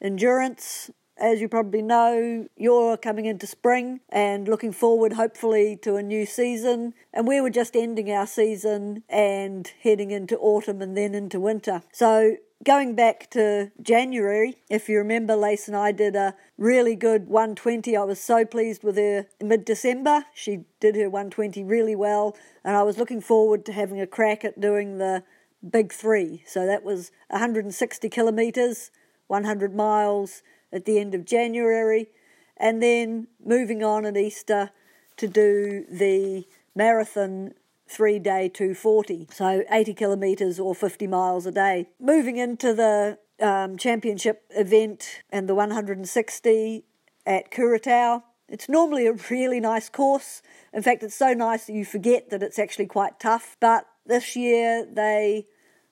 [0.00, 0.90] endurance
[1.22, 6.26] as you probably know, you're coming into spring and looking forward, hopefully, to a new
[6.26, 6.94] season.
[7.14, 11.84] And we were just ending our season and heading into autumn and then into winter.
[11.92, 17.28] So, going back to January, if you remember, Lace and I did a really good
[17.28, 17.96] 120.
[17.96, 20.24] I was so pleased with her mid December.
[20.34, 24.44] She did her 120 really well, and I was looking forward to having a crack
[24.44, 25.22] at doing the
[25.68, 26.42] big three.
[26.48, 28.90] So that was 160 kilometres,
[29.28, 32.08] 100 miles, at the end of January,
[32.56, 34.70] and then moving on at Easter
[35.16, 37.54] to do the marathon
[37.86, 41.88] three day 240, so 80 kilometres or 50 miles a day.
[42.00, 46.84] Moving into the um, championship event and the 160
[47.26, 48.22] at Kuratau.
[48.48, 50.42] It's normally a really nice course.
[50.72, 53.56] In fact, it's so nice that you forget that it's actually quite tough.
[53.60, 55.46] But this year they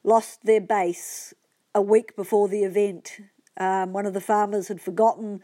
[0.04, 1.34] lost their base
[1.74, 3.20] a week before the event
[3.58, 5.40] um, one of the farmers had forgotten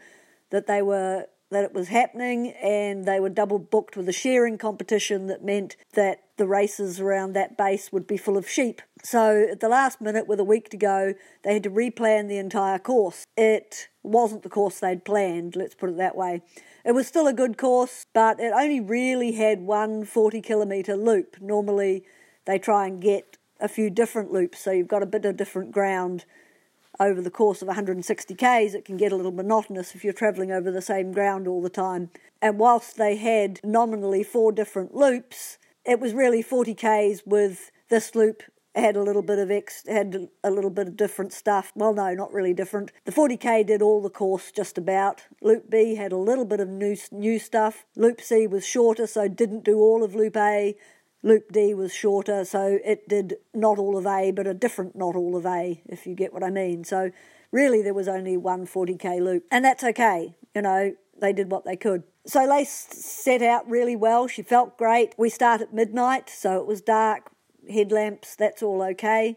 [0.49, 4.57] that they were that it was happening and they were double booked with a shearing
[4.57, 8.81] competition that meant that the races around that base would be full of sheep.
[9.03, 12.37] So at the last minute, with a week to go, they had to replan the
[12.37, 13.25] entire course.
[13.37, 16.41] It wasn't the course they'd planned, let's put it that way.
[16.83, 21.37] It was still a good course, but it only really had one 40 kilometre loop.
[21.41, 22.03] Normally,
[22.45, 25.71] they try and get a few different loops, so you've got a bit of different
[25.71, 26.25] ground
[26.99, 30.51] over the course of 160 k's, it can get a little monotonous if you're travelling
[30.51, 32.09] over the same ground all the time.
[32.41, 38.15] And whilst they had nominally four different loops, it was really 40 k's with this
[38.15, 38.43] loop
[38.77, 41.71] had a little bit of X, had a little bit of different stuff.
[41.75, 42.91] Well, no, not really different.
[43.05, 45.23] The 40k did all the course just about.
[45.41, 47.85] Loop B had a little bit of new new stuff.
[47.95, 50.77] Loop C was shorter, so didn't do all of Loop A.
[51.27, 55.13] Loop D was shorter, so it did not all of A, but a different not
[55.13, 56.85] all of A, if you get what I mean.
[56.85, 57.11] So
[57.51, 60.35] really, there was only one 40k loop, and that's okay.
[60.55, 62.03] You know, they did what they could.
[62.25, 64.27] So Lace set out really well.
[64.27, 65.15] She felt great.
[65.17, 67.29] We start at midnight, so it was dark,
[67.69, 69.35] headlamps, that's all okay.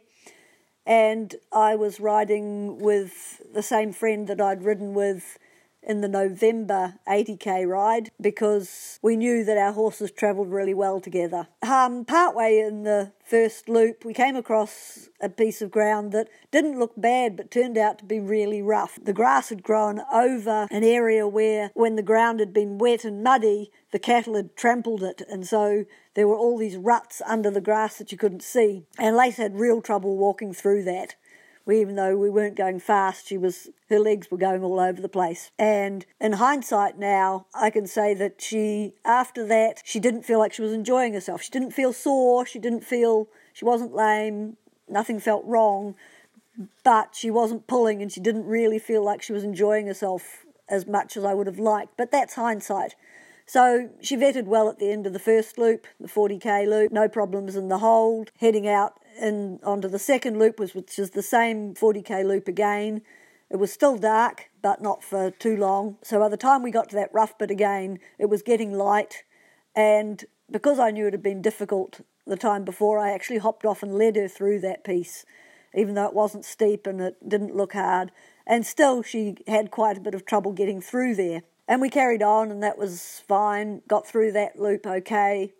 [0.86, 5.38] And I was riding with the same friend that I'd ridden with
[5.82, 11.48] in the November 80k ride because we knew that our horses travelled really well together.
[11.62, 16.78] Um, partway in the first loop, we came across a piece of ground that didn't
[16.78, 18.98] look bad but turned out to be really rough.
[19.02, 23.22] The grass had grown over an area where, when the ground had been wet and
[23.22, 27.60] muddy, the cattle had trampled it, and so there were all these ruts under the
[27.60, 28.84] grass that you couldn't see.
[28.98, 31.14] And Lace had real trouble walking through that
[31.66, 35.00] we, even though we weren't going fast, she was her legs were going all over
[35.00, 35.50] the place.
[35.58, 40.52] And in hindsight now, I can say that she after that she didn't feel like
[40.52, 41.42] she was enjoying herself.
[41.42, 42.46] She didn't feel sore.
[42.46, 44.56] She didn't feel she wasn't lame.
[44.88, 45.94] Nothing felt wrong,
[46.82, 50.86] but she wasn't pulling, and she didn't really feel like she was enjoying herself as
[50.86, 51.96] much as I would have liked.
[51.96, 52.94] But that's hindsight.
[53.46, 57.08] So she vetted well at the end of the first loop, the 40k loop, no
[57.08, 58.30] problems in the hold.
[58.38, 63.02] Heading out and onto the second loop, was, which is the same 40k loop again.
[63.50, 65.98] It was still dark, but not for too long.
[66.02, 69.24] So by the time we got to that rough bit again, it was getting light.
[69.74, 73.82] And because I knew it had been difficult the time before, I actually hopped off
[73.82, 75.24] and led her through that piece,
[75.74, 78.12] even though it wasn't steep and it didn't look hard.
[78.46, 81.42] And still, she had quite a bit of trouble getting through there.
[81.68, 83.82] And we carried on, and that was fine.
[83.86, 85.52] Got through that loop okay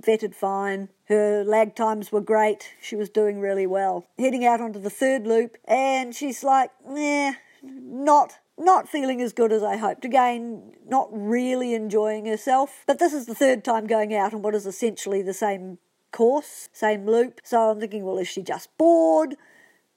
[0.00, 0.88] vetted fine.
[1.06, 2.74] Her lag times were great.
[2.80, 4.06] She was doing really well.
[4.18, 7.32] Heading out onto the third loop, and she's like, nah,
[7.62, 10.04] not not feeling as good as I hoped.
[10.04, 12.82] Again, not really enjoying herself.
[12.86, 15.78] But this is the third time going out on what is essentially the same
[16.10, 17.40] course, same loop.
[17.44, 19.36] So I'm thinking, well, is she just bored?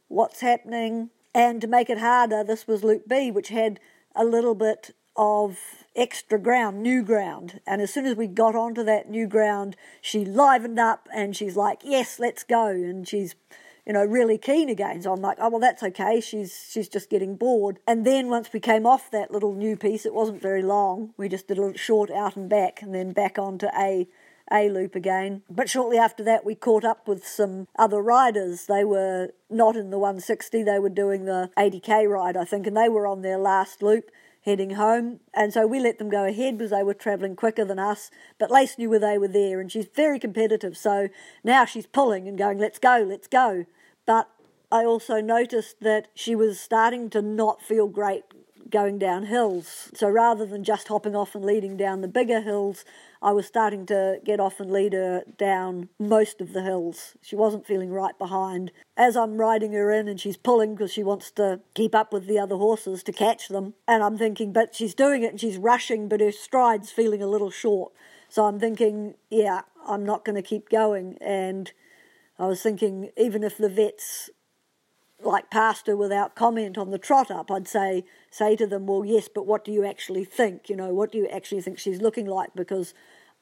[0.08, 1.10] What's happening?
[1.34, 3.80] And to make it harder, this was Loop B, which had
[4.16, 5.58] a little bit of
[5.96, 7.60] extra ground, new ground.
[7.68, 11.56] And as soon as we got onto that new ground, she livened up and she's
[11.56, 13.36] like, "Yes, let's go." And she's
[13.86, 15.02] you know, really keen again.
[15.02, 16.22] So I'm like, oh well, that's okay.
[16.22, 17.80] She's she's just getting bored.
[17.88, 21.14] And then once we came off that little new piece, it wasn't very long.
[21.18, 24.08] We just did a little short out and back, and then back onto a
[24.52, 25.44] a loop again.
[25.50, 28.66] But shortly after that, we caught up with some other riders.
[28.66, 30.64] They were not in the 160.
[30.64, 34.12] They were doing the 80k ride, I think, and they were on their last loop
[34.42, 35.20] heading home.
[35.34, 38.12] And so we let them go ahead because they were travelling quicker than us.
[38.40, 40.76] But Lace knew where they were there and she's very competitive.
[40.78, 41.10] So
[41.44, 43.66] now she's pulling and going, let's go, let's go.
[44.06, 44.30] But
[44.72, 48.24] I also noticed that she was starting to not feel great
[48.70, 49.92] going down hills.
[49.94, 52.86] So rather than just hopping off and leading down the bigger hills,
[53.24, 57.16] I was starting to get off and lead her down most of the hills.
[57.22, 58.72] She wasn't feeling right behind.
[58.98, 62.26] As I'm riding her in and she's pulling because she wants to keep up with
[62.26, 65.58] the other horses to catch them, and I'm thinking, but she's doing it and she's
[65.58, 67.92] rushing, but her stride's feeling a little short.
[68.28, 71.18] So I'm thinking, yeah, I'm not going to keep going.
[71.22, 71.72] And
[72.40, 74.32] I was thinking, even if the vets
[75.24, 79.06] like passed her without comment on the trot up, I'd say say to them, well,
[79.06, 80.70] yes, but what do you actually think?
[80.70, 82.56] You know, what do you actually think she's looking like?
[82.56, 82.94] Because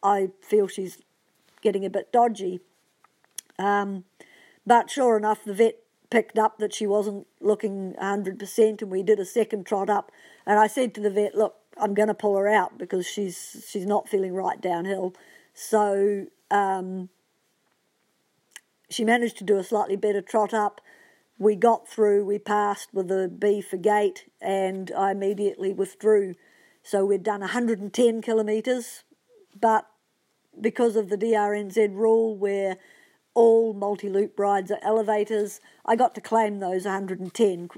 [0.02, 1.00] I feel she's
[1.62, 2.60] getting a bit dodgy.
[3.58, 4.06] Um,
[4.66, 5.80] but sure enough, the vet
[6.10, 10.12] picked up that she wasn't looking 100%, and we did a second trot up.
[10.45, 13.66] And I said to the vet, look, I'm going to pull her out because she's
[13.70, 15.16] she's not feeling right downhill.
[15.54, 17.10] So um,
[18.89, 20.82] she managed to do a slightly better trot up
[21.39, 26.36] we got through, we passed with the B for gate, and I immediately withdrew.
[26.84, 29.04] So we'd done 110 kilometres,
[29.60, 29.88] but
[30.62, 32.78] because of the DRNZ rule where
[33.34, 37.70] all multi loop rides are elevators, I got to claim those 110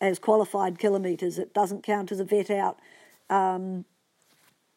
[0.00, 1.38] as qualified kilometres.
[1.38, 2.78] It doesn't count as a vet out.
[3.28, 3.84] Um,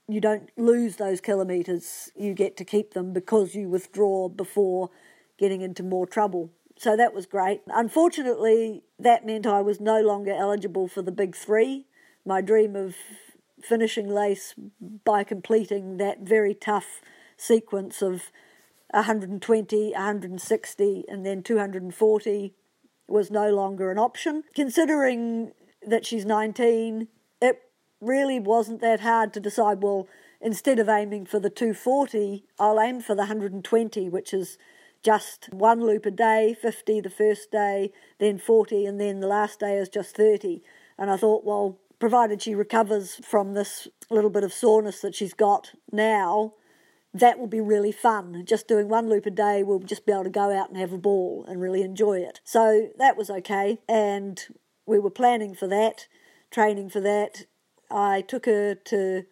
[0.07, 4.89] you don't lose those kilometres, you get to keep them because you withdraw before
[5.39, 6.49] getting into more trouble.
[6.77, 7.61] So that was great.
[7.67, 11.85] Unfortunately, that meant I was no longer eligible for the big three.
[12.25, 12.95] My dream of
[13.61, 14.53] finishing lace
[15.05, 17.01] by completing that very tough
[17.43, 18.31] sequence of
[18.91, 22.53] 120, 160, and then 240
[23.07, 24.43] was no longer an option.
[24.55, 25.51] Considering
[25.85, 27.07] that she's 19,
[27.41, 27.61] it
[27.99, 30.07] really wasn't that hard to decide, well,
[30.39, 34.57] instead of aiming for the 240, I'll aim for the 120, which is
[35.03, 39.59] just one loop a day 50 the first day, then 40, and then the last
[39.59, 40.61] day is just 30.
[40.97, 45.33] And I thought, well, provided she recovers from this little bit of soreness that she's
[45.33, 46.53] got now,
[47.13, 48.43] that will be really fun.
[48.45, 50.93] Just doing one loop a day, we'll just be able to go out and have
[50.93, 52.41] a ball and really enjoy it.
[52.43, 54.41] So that was okay, and
[54.85, 56.07] we were planning for that,
[56.51, 57.45] training for that.
[57.91, 59.25] I took her to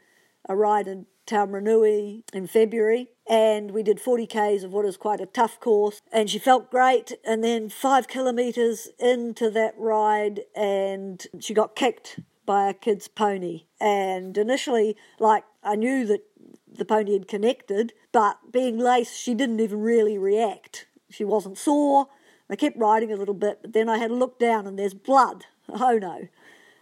[0.48, 5.22] a ride in Taumarunui in February, and we did 40 k's of what is quite
[5.22, 7.14] a tough course, and she felt great.
[7.26, 13.66] And then five kilometres into that ride, and she got kicked by a kid's pony.
[13.80, 16.22] And initially, like I knew that
[16.72, 20.86] the pony had connected, but being laced, she didn't even really react.
[21.10, 22.08] She wasn't sore.
[22.50, 24.94] I kept riding a little bit, but then I had a look down and there's
[24.94, 25.46] blood.
[25.74, 26.28] Oh no.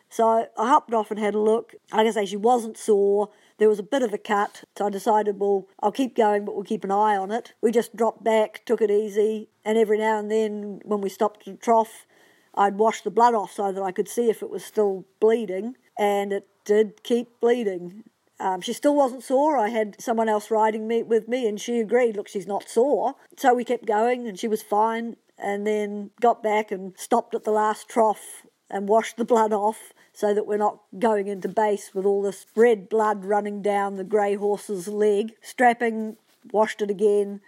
[0.10, 1.76] So I hopped off and had a look.
[1.94, 3.30] Like I say, she wasn't sore.
[3.60, 6.56] There was a bit of a cut, so I decided, well, I'll keep going, but
[6.56, 7.54] we'll keep an eye on it.
[7.62, 11.48] We just dropped back, took it easy, and every now and then, when we stopped
[11.48, 12.08] at a trough,
[12.56, 15.76] I'd wash the blood off so that I could see if it was still bleeding,
[15.98, 18.06] and it did keep bleeding.
[18.40, 19.58] Um, she still wasn't sore.
[19.58, 22.16] I had someone else riding me with me, and she agreed.
[22.16, 23.16] Look, she's not sore.
[23.38, 25.18] So we kept going, and she was fine.
[25.38, 29.94] And then got back and stopped at the last trough and washed the blood off
[30.14, 34.04] so that we're not going into base with all this red blood running down the
[34.04, 35.34] grey horse's leg.
[35.42, 36.18] Strapping,
[36.52, 37.42] washed it again,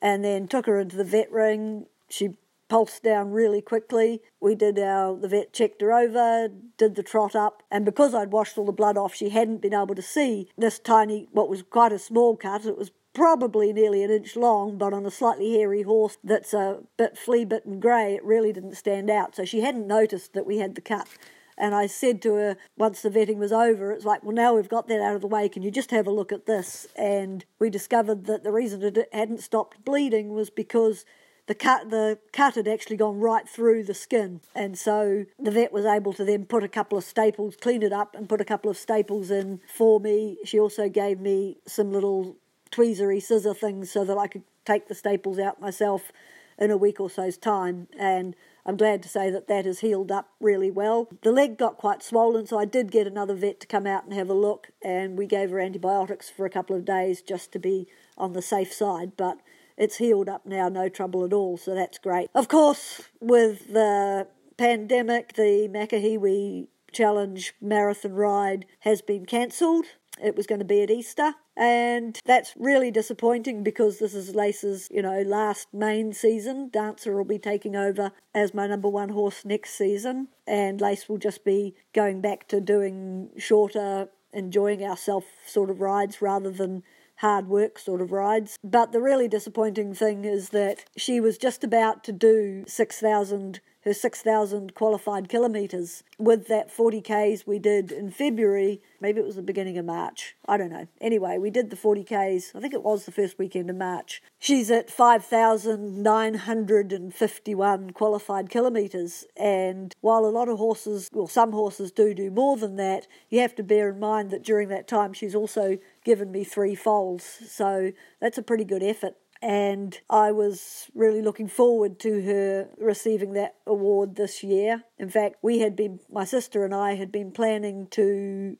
[0.00, 1.86] and then took her into the vet ring.
[2.08, 2.30] She
[2.68, 4.20] pulsed down really quickly.
[4.40, 8.32] We did our, the vet checked her over, did the trot up, and because I'd
[8.32, 11.62] washed all the blood off, she hadn't been able to see this tiny, what was
[11.62, 12.66] quite a small cut.
[12.66, 16.80] It was probably nearly an inch long, but on a slightly hairy horse that's a
[16.96, 19.34] bit flea bitten grey, it really didn't stand out.
[19.34, 21.08] So she hadn't noticed that we had the cut.
[21.56, 24.68] And I said to her once the vetting was over, it's like, well, now we've
[24.68, 26.86] got that out of the way, can you just have a look at this?
[26.94, 31.04] And we discovered that the reason it hadn't stopped bleeding was because
[31.48, 35.72] the cut the cut had actually gone right through the skin and so the vet
[35.72, 38.44] was able to then put a couple of staples clean it up and put a
[38.44, 42.36] couple of staples in for me she also gave me some little
[42.70, 46.12] tweezery scissor things so that I could take the staples out myself
[46.58, 48.36] in a week or so's time and
[48.66, 51.08] I'm glad to say that that has healed up really well.
[51.22, 54.12] The leg got quite swollen, so I did get another vet to come out and
[54.12, 57.58] have a look, and we gave her antibiotics for a couple of days just to
[57.58, 57.88] be
[58.18, 59.12] on the safe side.
[59.16, 59.38] But
[59.78, 62.28] it's healed up now, no trouble at all, so that's great.
[62.34, 64.26] Of course, with the
[64.58, 69.84] pandemic, the Makahiwi Challenge marathon ride has been cancelled.
[70.20, 74.88] It was going to be at Easter, and that's really disappointing because this is Lace's,
[74.90, 76.70] you know, last main season.
[76.72, 81.18] Dancer will be taking over as my number one horse next season, and Lace will
[81.18, 86.82] just be going back to doing shorter, enjoying ourselves sort of rides rather than
[87.18, 88.58] hard work sort of rides.
[88.64, 93.94] But the really disappointing thing is that she was just about to do 6,000 her
[93.94, 98.82] 6,000 qualified kilometres with that 40 Ks we did in February.
[99.00, 100.34] Maybe it was the beginning of March.
[100.46, 100.88] I don't know.
[101.00, 102.52] Anyway, we did the 40 Ks.
[102.54, 104.20] I think it was the first weekend of March.
[104.38, 109.24] She's at 5,951 qualified kilometres.
[109.36, 113.40] And while a lot of horses, well, some horses do do more than that, you
[113.40, 115.78] have to bear in mind that during that time she's also
[116.08, 117.22] given me three foals.
[117.22, 123.34] So that's a pretty good effort and I was really looking forward to her receiving
[123.34, 124.82] that award this year.
[124.98, 128.56] In fact, we had been, my sister and I had been planning to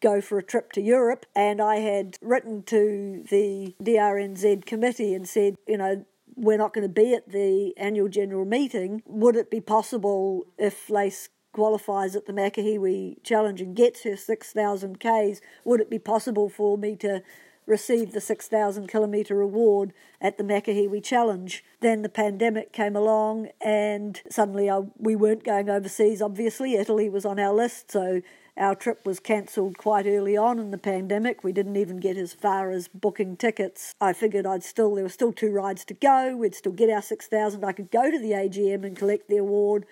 [0.00, 5.28] go for a trip to Europe, and I had written to the DRNZ committee and
[5.28, 9.02] said, you know, we're not going to be at the annual general meeting.
[9.06, 15.00] Would it be possible if Lace qualifies at the Makahiwi Challenge and gets her 6,000
[15.00, 17.22] Ks, would it be possible for me to
[17.64, 21.64] receive the 6,000 kilometre award at the Makahiwi Challenge.
[21.80, 26.74] Then the pandemic came along, and suddenly I, we weren't going overseas, obviously.
[26.74, 28.20] Italy was on our list, so
[28.58, 31.42] our trip was cancelled quite early on in the pandemic.
[31.42, 33.94] We didn't even get as far as booking tickets.
[33.98, 36.36] I figured I'd still, there were still two rides to go.
[36.36, 37.64] We'd still get our 6,000.
[37.64, 39.86] I could go to the AGM and collect the award.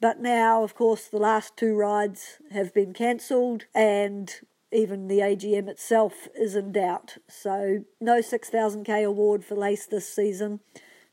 [0.00, 4.32] But now, of course, the last two rides have been cancelled, and
[4.72, 7.18] even the AGM itself is in doubt.
[7.28, 10.60] So, no 6000k award for Lace this season,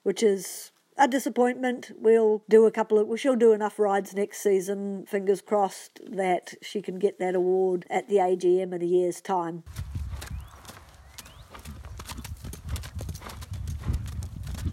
[0.04, 1.92] which is a disappointment.
[1.98, 5.06] We'll do a couple of, well, she'll do enough rides next season.
[5.06, 9.64] Fingers crossed that she can get that award at the AGM in a year's time.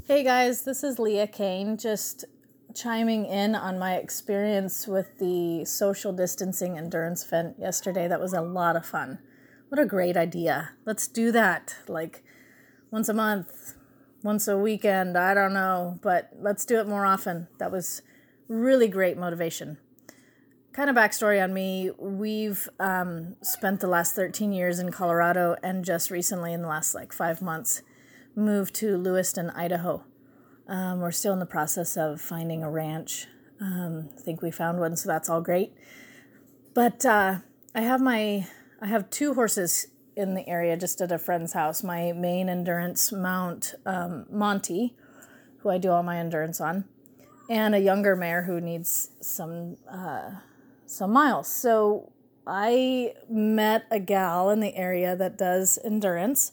[0.06, 2.26] Hey guys, this is Leah Kane, just
[2.75, 8.09] chiming in on my experience with the social distancing endurance event yesterday.
[8.09, 9.18] That was a lot of fun.
[9.68, 10.70] What a great idea.
[10.85, 12.25] Let's do that like
[12.91, 13.75] once a month,
[14.22, 17.49] once a weekend, I don't know, but let's do it more often.
[17.59, 18.03] That was
[18.49, 19.79] really great motivation.
[20.72, 25.85] Kind of backstory on me we've um, spent the last 13 years in Colorado and
[25.85, 27.83] just recently, in the last like five months,
[28.35, 30.05] moved to Lewiston, Idaho.
[30.66, 33.26] Um, we're still in the process of finding a ranch.
[33.60, 35.72] Um, I think we found one, so that's all great.
[36.74, 37.38] But uh,
[37.74, 38.46] I have my
[38.80, 41.82] I have two horses in the area, just at a friend's house.
[41.82, 44.96] My main endurance mount, um, Monty,
[45.58, 46.84] who I do all my endurance on,
[47.48, 50.30] and a younger mare who needs some uh,
[50.86, 51.48] some miles.
[51.48, 52.12] So
[52.46, 56.52] I met a gal in the area that does endurance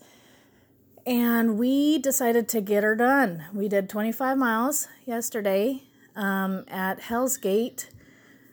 [1.06, 3.46] and we decided to get her done.
[3.54, 5.84] We did 25 miles yesterday
[6.16, 7.90] um, at Hell's Gate,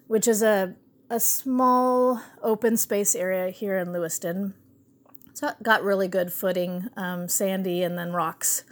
[0.06, 0.74] which is a,
[1.10, 4.54] a small open space area here in Lewiston.
[5.34, 8.64] So it got really good footing, um, sandy and then rocks.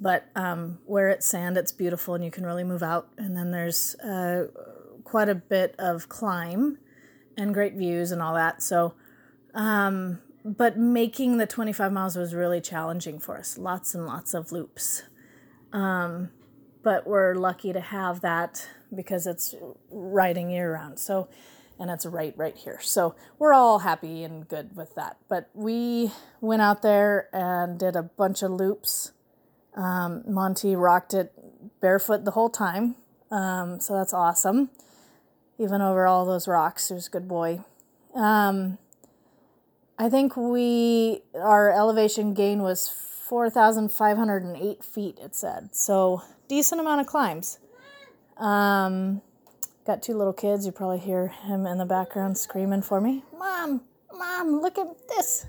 [0.00, 3.08] But um, where it's sand, it's beautiful and you can really move out.
[3.16, 4.48] And then there's uh,
[5.04, 6.78] quite a bit of climb
[7.36, 8.62] and great views and all that.
[8.62, 8.94] So
[9.54, 13.56] um, but making the 25 miles was really challenging for us.
[13.56, 15.02] Lots and lots of loops.
[15.72, 16.30] Um,
[16.82, 19.54] but we're lucky to have that because it's
[19.90, 20.98] riding year round.
[20.98, 21.28] So,
[21.80, 22.78] and it's right right here.
[22.80, 25.16] So we're all happy and good with that.
[25.28, 29.12] But we went out there and did a bunch of loops.
[29.74, 31.32] Um, Monty rocked it
[31.80, 32.96] barefoot the whole time.
[33.30, 34.70] Um, so that's awesome.
[35.58, 37.64] Even over all those rocks, he was a good boy.
[38.14, 38.78] Um,
[39.98, 45.18] I think we our elevation gain was 4,508 feet.
[45.22, 47.58] It said so decent amount of climbs.
[48.36, 49.22] Um,
[49.86, 50.66] got two little kids.
[50.66, 53.82] You probably hear him in the background screaming for me, "Mom,
[54.12, 55.46] mom, look at this!"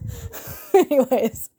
[0.74, 1.50] Anyways,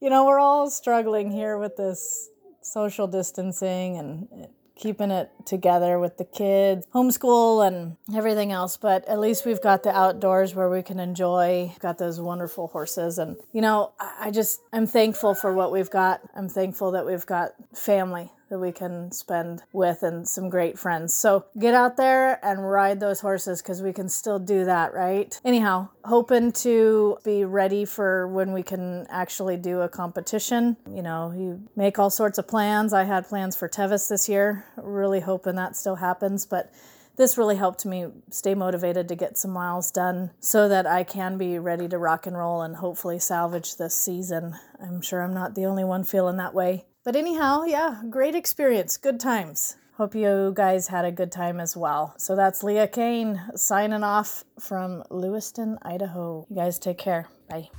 [0.00, 6.18] you know we're all struggling here with this social distancing and keeping it together with
[6.18, 8.76] the kids, homeschool, and everything else.
[8.76, 11.74] But at least we've got the outdoors where we can enjoy.
[11.80, 16.20] Got those wonderful horses, and you know, I just I'm thankful for what we've got.
[16.34, 21.12] I'm thankful that we've got family that we can spend with and some great friends.
[21.12, 25.38] So get out there and ride those horses because we can still do that, right?
[25.44, 30.76] Anyhow, hoping to be ready for when we can actually do a competition.
[30.88, 32.92] You know, you make all sorts of plans.
[32.92, 36.72] I had plans for Tevis this year, really hoping that still happens, but
[37.16, 41.38] this really helped me stay motivated to get some miles done so that I can
[41.38, 44.54] be ready to rock and roll and hopefully salvage this season.
[44.80, 46.84] I'm sure I'm not the only one feeling that way.
[47.06, 49.76] But anyhow, yeah, great experience, good times.
[49.94, 52.16] Hope you guys had a good time as well.
[52.18, 56.44] So that's Leah Kane signing off from Lewiston, Idaho.
[56.50, 57.28] You guys take care.
[57.48, 57.70] Bye.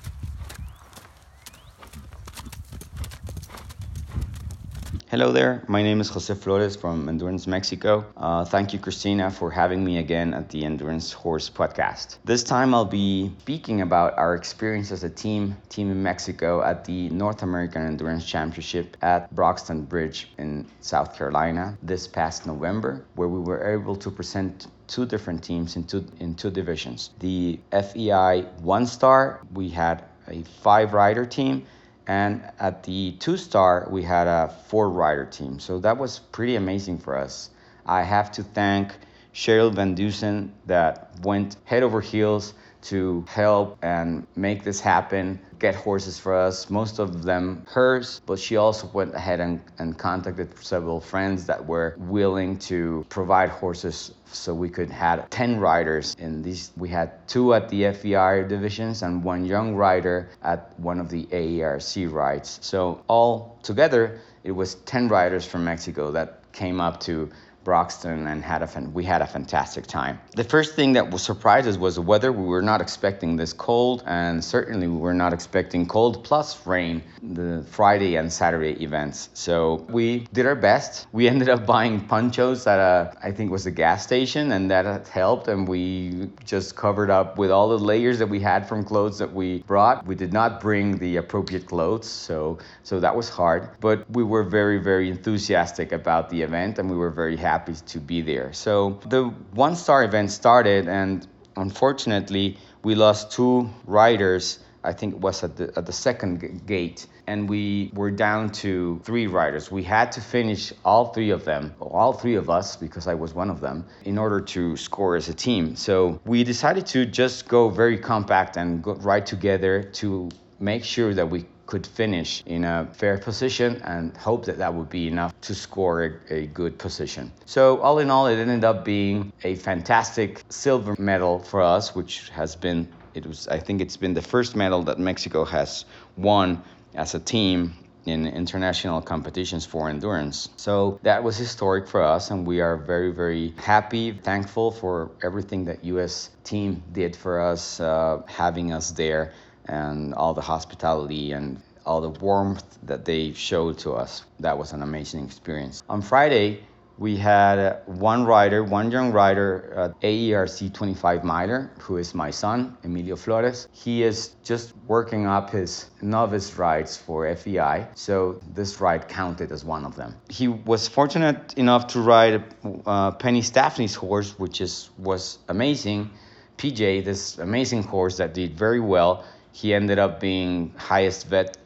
[5.10, 8.06] Hello there, my name is Jose Flores from Endurance Mexico.
[8.18, 12.18] Uh, thank you, Christina, for having me again at the Endurance Horse podcast.
[12.26, 16.84] This time I'll be speaking about our experience as a team, team in Mexico at
[16.84, 23.30] the North American Endurance Championship at Broxton Bridge in South Carolina this past November, where
[23.30, 27.12] we were able to present two different teams in two, in two divisions.
[27.20, 31.66] The FEI one star, we had a five rider team
[32.08, 35.60] and at the two star, we had a four rider team.
[35.60, 37.50] So that was pretty amazing for us.
[37.86, 38.94] I have to thank
[39.34, 42.54] Cheryl Van Deusen that went head over heels
[42.88, 48.40] to help and make this happen, get horses for us, most of them hers, but
[48.40, 54.14] she also went ahead and, and contacted several friends that were willing to provide horses
[54.32, 56.72] so we could have 10 riders in these.
[56.78, 61.26] We had two at the FEI divisions and one young rider at one of the
[61.26, 62.60] AERC rides.
[62.62, 67.30] So all together it was 10 riders from Mexico that came up to
[67.68, 70.16] Broxton and had a fan- we had a fantastic time.
[70.42, 72.32] The first thing that was surprised us was the weather.
[72.32, 77.04] We were not expecting this cold, and certainly we were not expecting cold plus rain
[77.22, 79.18] the Friday and Saturday events.
[79.34, 81.08] So we did our best.
[81.12, 84.86] We ended up buying ponchos at a I think was a gas station, and that
[85.10, 85.50] helped.
[85.50, 89.34] And we just covered up with all the layers that we had from clothes that
[89.34, 90.08] we brought.
[90.12, 93.62] We did not bring the appropriate clothes, so so that was hard.
[93.82, 98.00] But we were very very enthusiastic about the event, and we were very happy to
[98.00, 98.54] be there.
[98.54, 104.60] So the one star event started, and unfortunately we lost two riders.
[104.84, 109.02] I think it was at the at the second gate, and we were down to
[109.04, 109.72] three riders.
[109.72, 113.34] We had to finish all three of them, all three of us, because I was
[113.34, 115.76] one of them, in order to score as a team.
[115.76, 120.30] So we decided to just go very compact and go, ride together to
[120.60, 124.90] make sure that we could finish in a fair position and hope that that would
[124.90, 127.32] be enough to score a, a, good position.
[127.46, 132.30] So, all in all, it ended up being a fantastic silver medal for us, which
[132.30, 136.64] has been, it was, I think it's been the first medal that Mexico has won
[136.96, 137.76] as a team
[138.08, 140.50] in international competitions for endurance.
[140.56, 145.66] So that was historic for us and we are very very happy, thankful for everything
[145.66, 149.34] that US team did for us uh, having us there
[149.68, 154.24] and all the hospitality and all the warmth that they showed to us.
[154.40, 155.84] That was an amazing experience.
[155.90, 156.62] On Friday,
[156.98, 162.76] we had one rider, one young rider at AERC 25 miler, who is my son,
[162.84, 163.68] Emilio Flores.
[163.72, 169.64] He is just working up his novice rides for FEI, so this ride counted as
[169.64, 170.16] one of them.
[170.30, 172.44] He was fortunate enough to ride
[172.86, 176.10] uh, Penny Staffney's horse, which is was amazing.
[176.58, 179.24] PJ, this amazing horse that did very well.
[179.58, 181.58] He ended up being highest vet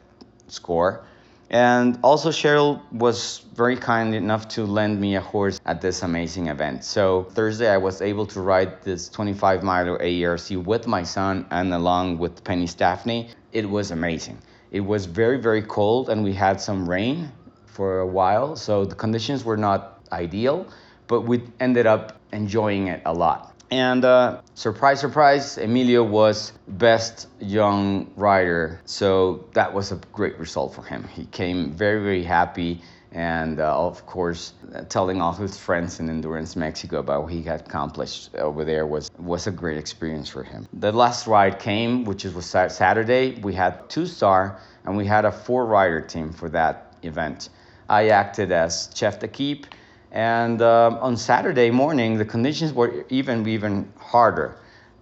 [0.48, 1.04] score.
[1.50, 6.46] And also, Cheryl was very kind enough to lend me a horse at this amazing
[6.46, 6.84] event.
[6.84, 11.74] So, Thursday, I was able to ride this 25 mile AERC with my son and
[11.74, 13.28] along with Penny Staffney.
[13.52, 14.38] It was amazing.
[14.70, 17.30] It was very, very cold, and we had some rain
[17.66, 18.56] for a while.
[18.56, 20.66] So, the conditions were not ideal,
[21.08, 23.51] but we ended up enjoying it a lot.
[23.72, 28.82] And uh, surprise, surprise, Emilio was best young rider.
[28.84, 31.08] So that was a great result for him.
[31.08, 32.82] He came very, very happy.
[33.12, 34.52] And uh, of course,
[34.90, 39.10] telling all his friends in Endurance Mexico about what he had accomplished over there was,
[39.18, 40.68] was a great experience for him.
[40.74, 43.40] The last ride came, which was Saturday.
[43.40, 47.48] We had two star and we had a four rider team for that event.
[47.88, 49.64] I acted as chef d'équipe
[50.12, 54.56] and um, on Saturday morning, the conditions were even even harder.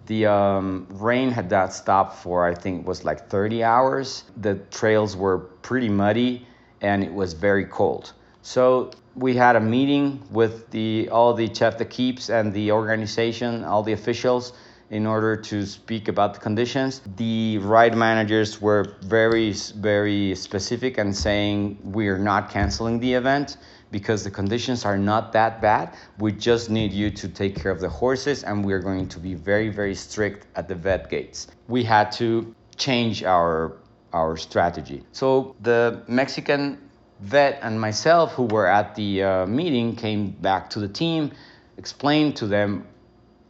[0.05, 4.23] The um, rain had not stopped for I think it was like 30 hours.
[4.37, 6.47] The trails were pretty muddy,
[6.79, 8.13] and it was very cold.
[8.41, 13.83] So we had a meeting with the all the chef d'équipes and the organization, all
[13.83, 14.53] the officials,
[14.89, 17.01] in order to speak about the conditions.
[17.17, 23.57] The ride managers were very very specific and saying we are not canceling the event
[23.91, 25.93] because the conditions are not that bad.
[26.17, 29.33] We just need you to take care of the horses, and we're going to be
[29.33, 31.47] very, very strict at the vet gates.
[31.67, 33.77] We had to change our
[34.13, 35.03] our strategy.
[35.13, 36.77] So the Mexican
[37.21, 41.31] vet and myself, who were at the uh, meeting, came back to the team,
[41.77, 42.85] explained to them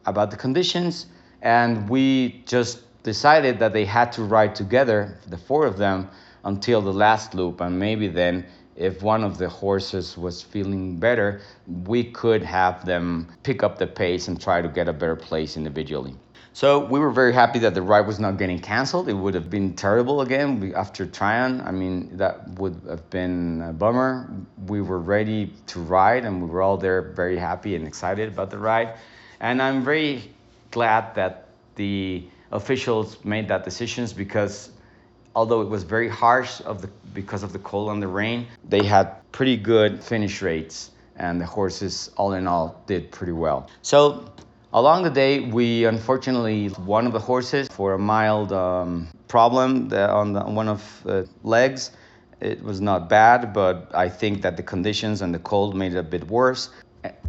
[0.06, 1.08] about the conditions,
[1.42, 6.10] and we just decided that they had to ride together, the four of them,
[6.44, 8.46] until the last loop, and maybe then
[8.76, 11.42] if one of the horses was feeling better,
[11.86, 15.58] we could have them pick up the pace and try to get a better place
[15.58, 16.16] individually.
[16.54, 19.08] So we were very happy that the ride was not getting canceled.
[19.08, 21.62] It would have been terrible again after Tryon.
[21.62, 24.30] I mean, that would have been a bummer.
[24.68, 28.50] We were ready to ride and we were all there very happy and excited about
[28.50, 28.96] the ride.
[29.40, 30.30] And I'm very
[30.72, 34.72] glad that the officials made that decisions because
[35.36, 38.84] although it was very harsh of the, because of the cold and the rain, they
[38.84, 43.70] had pretty good finish rates, and the horses, all in all, did pretty well.
[43.82, 44.26] So
[44.74, 50.34] along the day, we unfortunately one of the horses for a mild um, problem on,
[50.34, 51.92] the, on one of the legs.
[52.40, 56.00] It was not bad, but I think that the conditions and the cold made it
[56.00, 56.70] a bit worse.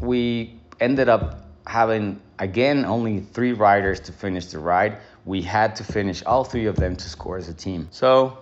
[0.01, 5.85] We ended up having again only three riders to finish the ride we had to
[5.85, 7.89] finish all three of them to score as a team.
[7.91, 8.39] So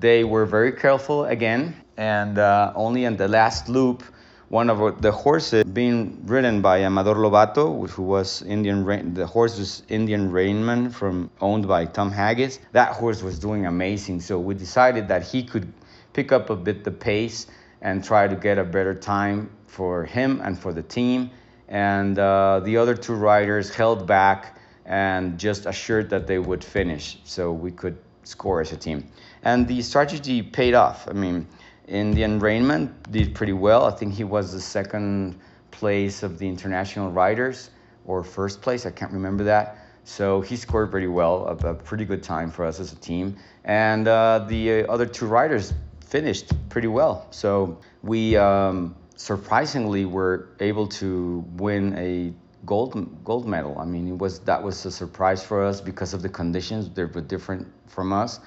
[0.00, 4.02] they were very careful again, and uh, only in the last loop,
[4.48, 9.82] one of the horses being ridden by Amador Lobato, who was Indian, the horse was
[9.88, 12.58] Indian Rainman from owned by Tom Haggis.
[12.72, 15.72] That horse was doing amazing, so we decided that he could
[16.12, 17.46] pick up a bit the pace
[17.80, 21.30] and try to get a better time for him and for the team.
[21.68, 24.58] And uh, the other two riders held back
[24.92, 29.08] and just assured that they would finish so we could score as a team.
[29.42, 31.08] And the strategy paid off.
[31.08, 31.46] I mean,
[31.88, 33.86] Indian Rainman, did pretty well.
[33.86, 35.40] I think he was the second
[35.70, 37.70] place of the international riders
[38.04, 38.84] or first place.
[38.84, 39.78] I can't remember that.
[40.04, 43.36] So he scored pretty well, a, a pretty good time for us as a team.
[43.64, 45.72] And uh, the other two riders
[46.04, 47.28] finished pretty well.
[47.30, 52.34] So we um, surprisingly were able to win a
[52.66, 53.78] gold gold medal.
[53.78, 56.88] I mean, it was that was a surprise for us because of the conditions.
[56.90, 58.40] They were different from us,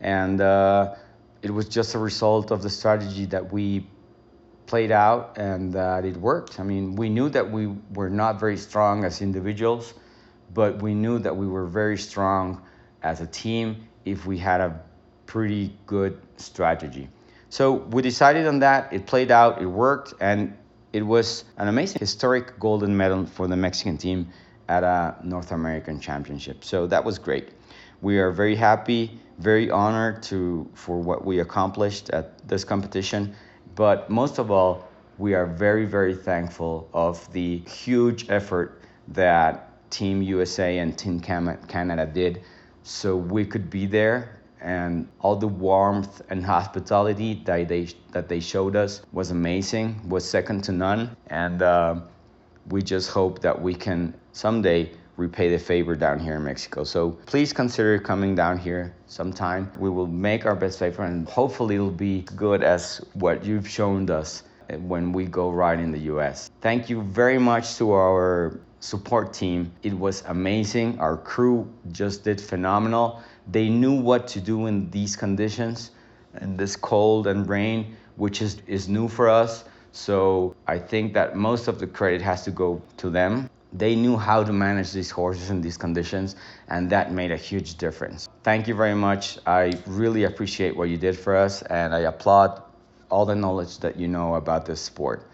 [0.00, 0.94] and uh,
[1.42, 3.86] it was just a result of the strategy that we
[4.66, 6.58] played out and that it worked.
[6.58, 9.94] I mean, we knew that we were not very strong as individuals,
[10.52, 12.62] but we knew that we were very strong
[13.02, 14.80] as a team if we had a
[15.26, 17.08] pretty good strategy.
[17.48, 18.92] So we decided on that.
[18.92, 20.56] It played out, it worked, and
[20.96, 24.30] it was an amazing historic golden medal for the Mexican team
[24.66, 26.64] at a North American championship.
[26.64, 27.50] So that was great.
[28.00, 33.36] We are very happy, very honored to for what we accomplished at this competition,
[33.74, 34.88] but most of all,
[35.18, 39.52] we are very very thankful of the huge effort that
[39.90, 42.40] Team USA and Team Canada did
[42.84, 48.40] so we could be there and all the warmth and hospitality that they that they
[48.40, 52.00] showed us was amazing, was second to none, and uh,
[52.68, 56.84] we just hope that we can someday repay the favor down here in Mexico.
[56.84, 59.70] So please consider coming down here sometime.
[59.78, 64.10] We will make our best favor, and hopefully it'll be good as what you've shown
[64.10, 64.42] us
[64.80, 66.50] when we go ride in the U.S.
[66.60, 69.72] Thank you very much to our support team.
[69.82, 70.98] It was amazing.
[70.98, 73.22] Our crew just did phenomenal.
[73.50, 75.90] They knew what to do in these conditions,
[76.40, 79.64] in this cold and rain, which is, is new for us.
[79.92, 83.48] So I think that most of the credit has to go to them.
[83.72, 86.36] They knew how to manage these horses in these conditions,
[86.68, 88.28] and that made a huge difference.
[88.42, 89.38] Thank you very much.
[89.46, 92.62] I really appreciate what you did for us, and I applaud
[93.10, 95.28] all the knowledge that you know about this sport.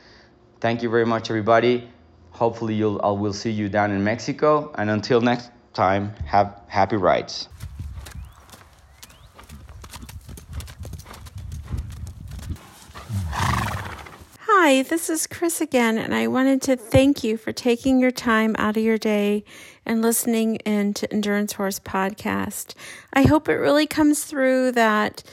[0.61, 1.89] Thank you very much, everybody.
[2.31, 4.73] Hopefully, you'll, I will see you down in Mexico.
[4.77, 7.49] And until next time, have happy rides.
[14.65, 18.55] Hi, this is Chris again, and I wanted to thank you for taking your time
[18.61, 19.43] out of your day
[19.85, 22.75] and listening in to Endurance Horse Podcast.
[23.13, 25.25] I hope it really comes through that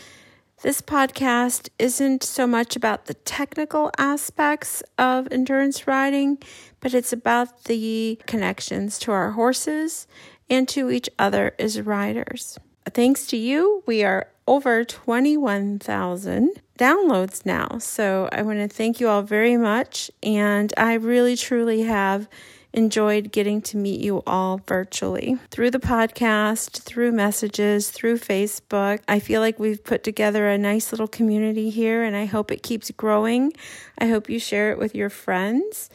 [0.63, 6.39] this podcast isn't so much about the technical aspects of endurance riding,
[6.79, 10.07] but it's about the connections to our horses
[10.49, 12.57] and to each other as riders.
[12.87, 17.77] Thanks to you, we are over 21,000 downloads now.
[17.77, 20.09] So I want to thank you all very much.
[20.23, 22.27] And I really, truly have
[22.73, 29.01] enjoyed getting to meet you all virtually through the podcast, through messages, through Facebook.
[29.07, 32.63] I feel like we've put together a nice little community here, and I hope it
[32.63, 33.53] keeps growing.
[33.99, 35.91] I hope you share it with your friends.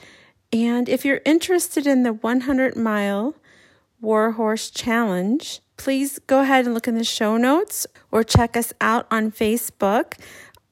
[0.53, 3.35] And if you're interested in the 100 mile
[4.01, 9.07] Warhorse Challenge, please go ahead and look in the show notes or check us out
[9.11, 10.14] on Facebook,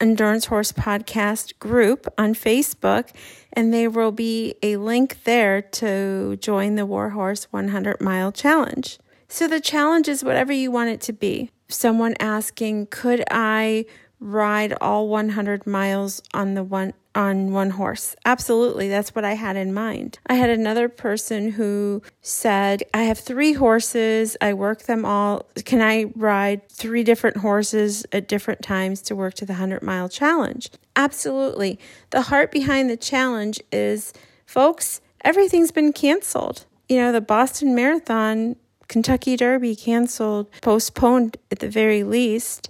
[0.00, 3.10] Endurance Horse Podcast group on Facebook,
[3.52, 8.98] and there will be a link there to join the Warhorse 100 Mile Challenge.
[9.28, 11.50] So the challenge is whatever you want it to be.
[11.68, 13.86] Someone asking, could I
[14.20, 18.16] ride all 100 miles on the one on one horse.
[18.24, 20.18] Absolutely, that's what I had in mind.
[20.26, 25.46] I had another person who said, I have three horses, I work them all.
[25.64, 30.08] Can I ride three different horses at different times to work to the 100 mile
[30.08, 30.70] challenge?
[30.96, 31.78] Absolutely.
[32.10, 34.12] The heart behind the challenge is,
[34.46, 36.66] folks, everything's been canceled.
[36.88, 38.56] You know, the Boston Marathon,
[38.88, 42.68] Kentucky Derby canceled, postponed at the very least.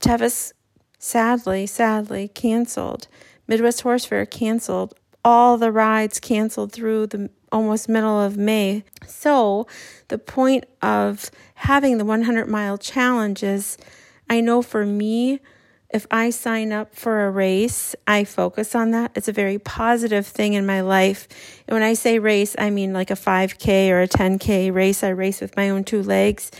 [0.00, 0.52] Tevis
[0.98, 3.08] sadly, sadly canceled.
[3.48, 4.94] Midwest Horse Fair canceled.
[5.24, 8.84] All the rides canceled through the almost middle of May.
[9.06, 9.66] So,
[10.08, 13.76] the point of having the 100 mile challenge is
[14.30, 15.40] I know for me,
[15.90, 19.12] if I sign up for a race, I focus on that.
[19.14, 21.26] It's a very positive thing in my life.
[21.66, 25.02] And when I say race, I mean like a 5K or a 10K race.
[25.02, 26.50] I race with my own two legs.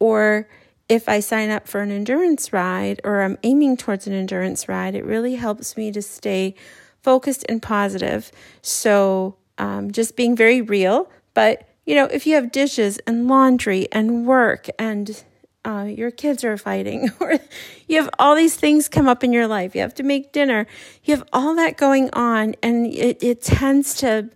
[0.00, 0.48] Or
[0.92, 4.94] if I sign up for an endurance ride or I'm aiming towards an endurance ride,
[4.94, 6.54] it really helps me to stay
[7.00, 8.30] focused and positive.
[8.60, 11.10] So, um, just being very real.
[11.32, 15.24] But, you know, if you have dishes and laundry and work and
[15.64, 17.38] uh, your kids are fighting, or
[17.88, 19.74] you have all these things come up in your life.
[19.74, 20.66] You have to make dinner.
[21.04, 24.28] You have all that going on, and it, it tends to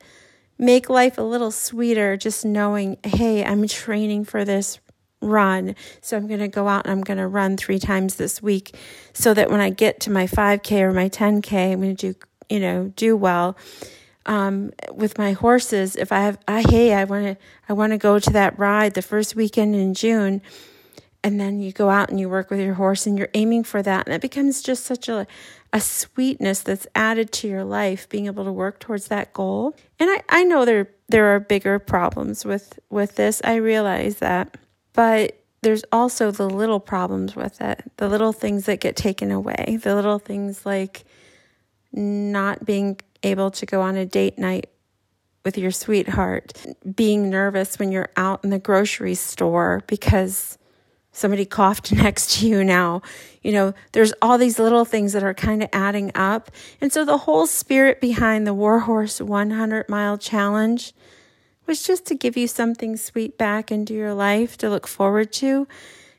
[0.57, 4.79] make life a little sweeter just knowing, hey, I'm training for this
[5.21, 5.75] run.
[6.01, 8.77] So I'm going to go out and I'm going to run three times this week
[9.13, 12.19] so that when I get to my 5K or my 10K, I'm going to do,
[12.49, 13.57] you know, do well.
[14.27, 17.37] Um, with my horses, if I have, I, hey, I want to,
[17.69, 20.43] I want to go to that ride the first weekend in June.
[21.23, 23.83] And then you go out and you work with your horse and you're aiming for
[23.83, 24.07] that.
[24.07, 25.27] And it becomes just such a,
[25.73, 29.75] a sweetness that's added to your life, being able to work towards that goal.
[29.99, 33.41] And I, I know there, there are bigger problems with, with this.
[33.45, 34.57] I realize that.
[34.97, 39.79] But there's also the little problems with it, the little things that get taken away,
[39.83, 41.05] the little things like
[41.93, 44.71] not being able to go on a date night
[45.45, 46.55] with your sweetheart,
[46.95, 50.59] being nervous when you're out in the grocery store because
[51.13, 53.03] somebody coughed next to you now.
[53.43, 56.51] You know, there's all these little things that are kind of adding up.
[56.81, 60.95] And so the whole spirit behind the Warhorse 100 mile challenge
[61.67, 65.67] was just to give you something sweet back into your life to look forward to.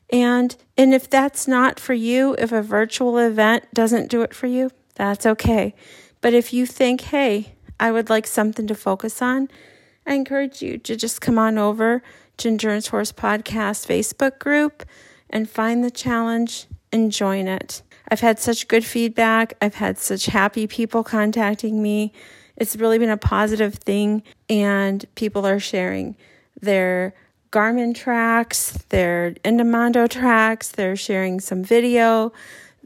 [0.10, 4.48] And and if that's not for you, if a virtual event doesn't do it for
[4.48, 5.76] you, that's okay.
[6.22, 9.50] But if you think, "Hey, I would like something to focus on,"
[10.06, 12.02] I encourage you to just come on over
[12.38, 14.84] to Endurance Horse Podcast Facebook group
[15.30, 17.82] and find the challenge and join it.
[18.10, 19.56] I've had such good feedback.
[19.62, 22.14] I've had such happy people contacting me
[22.58, 26.16] it's really been a positive thing, and people are sharing
[26.60, 27.14] their
[27.51, 32.34] Garmin tracks, their Endomondo tracks, they're sharing some video,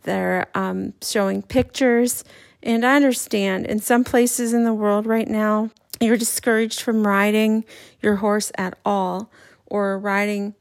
[0.04, 2.24] they're um, showing pictures.
[2.62, 7.66] And I understand in some places in the world right now, you're discouraged from riding
[8.02, 9.32] your horse at all
[9.66, 10.54] or riding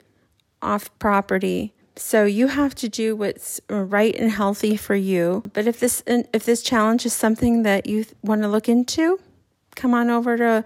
[0.63, 1.75] off property.
[2.01, 5.43] So you have to do what's right and healthy for you.
[5.53, 9.21] But if this if this challenge is something that you want to look into,
[9.77, 10.65] come on over to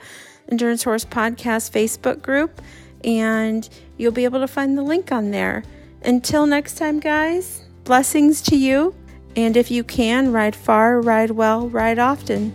[0.48, 2.62] Endurance Horse Podcast Facebook group
[3.02, 3.68] and
[3.98, 5.64] you'll be able to find the link on there.
[6.02, 8.94] Until next time, guys, blessings to you.
[9.34, 12.54] And if you can, ride far, ride well, ride often.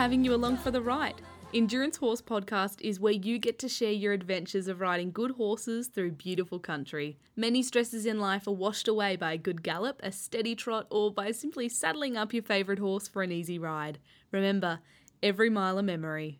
[0.00, 1.20] Having you along for the ride.
[1.52, 5.88] Endurance Horse Podcast is where you get to share your adventures of riding good horses
[5.88, 7.18] through beautiful country.
[7.36, 11.12] Many stresses in life are washed away by a good gallop, a steady trot, or
[11.12, 13.98] by simply saddling up your favourite horse for an easy ride.
[14.32, 14.78] Remember,
[15.22, 16.38] every mile a memory.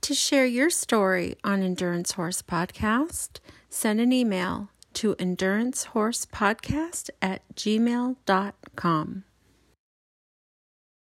[0.00, 9.24] To share your story on Endurance Horse Podcast, send an email to endurancehorsepodcast at gmail.com.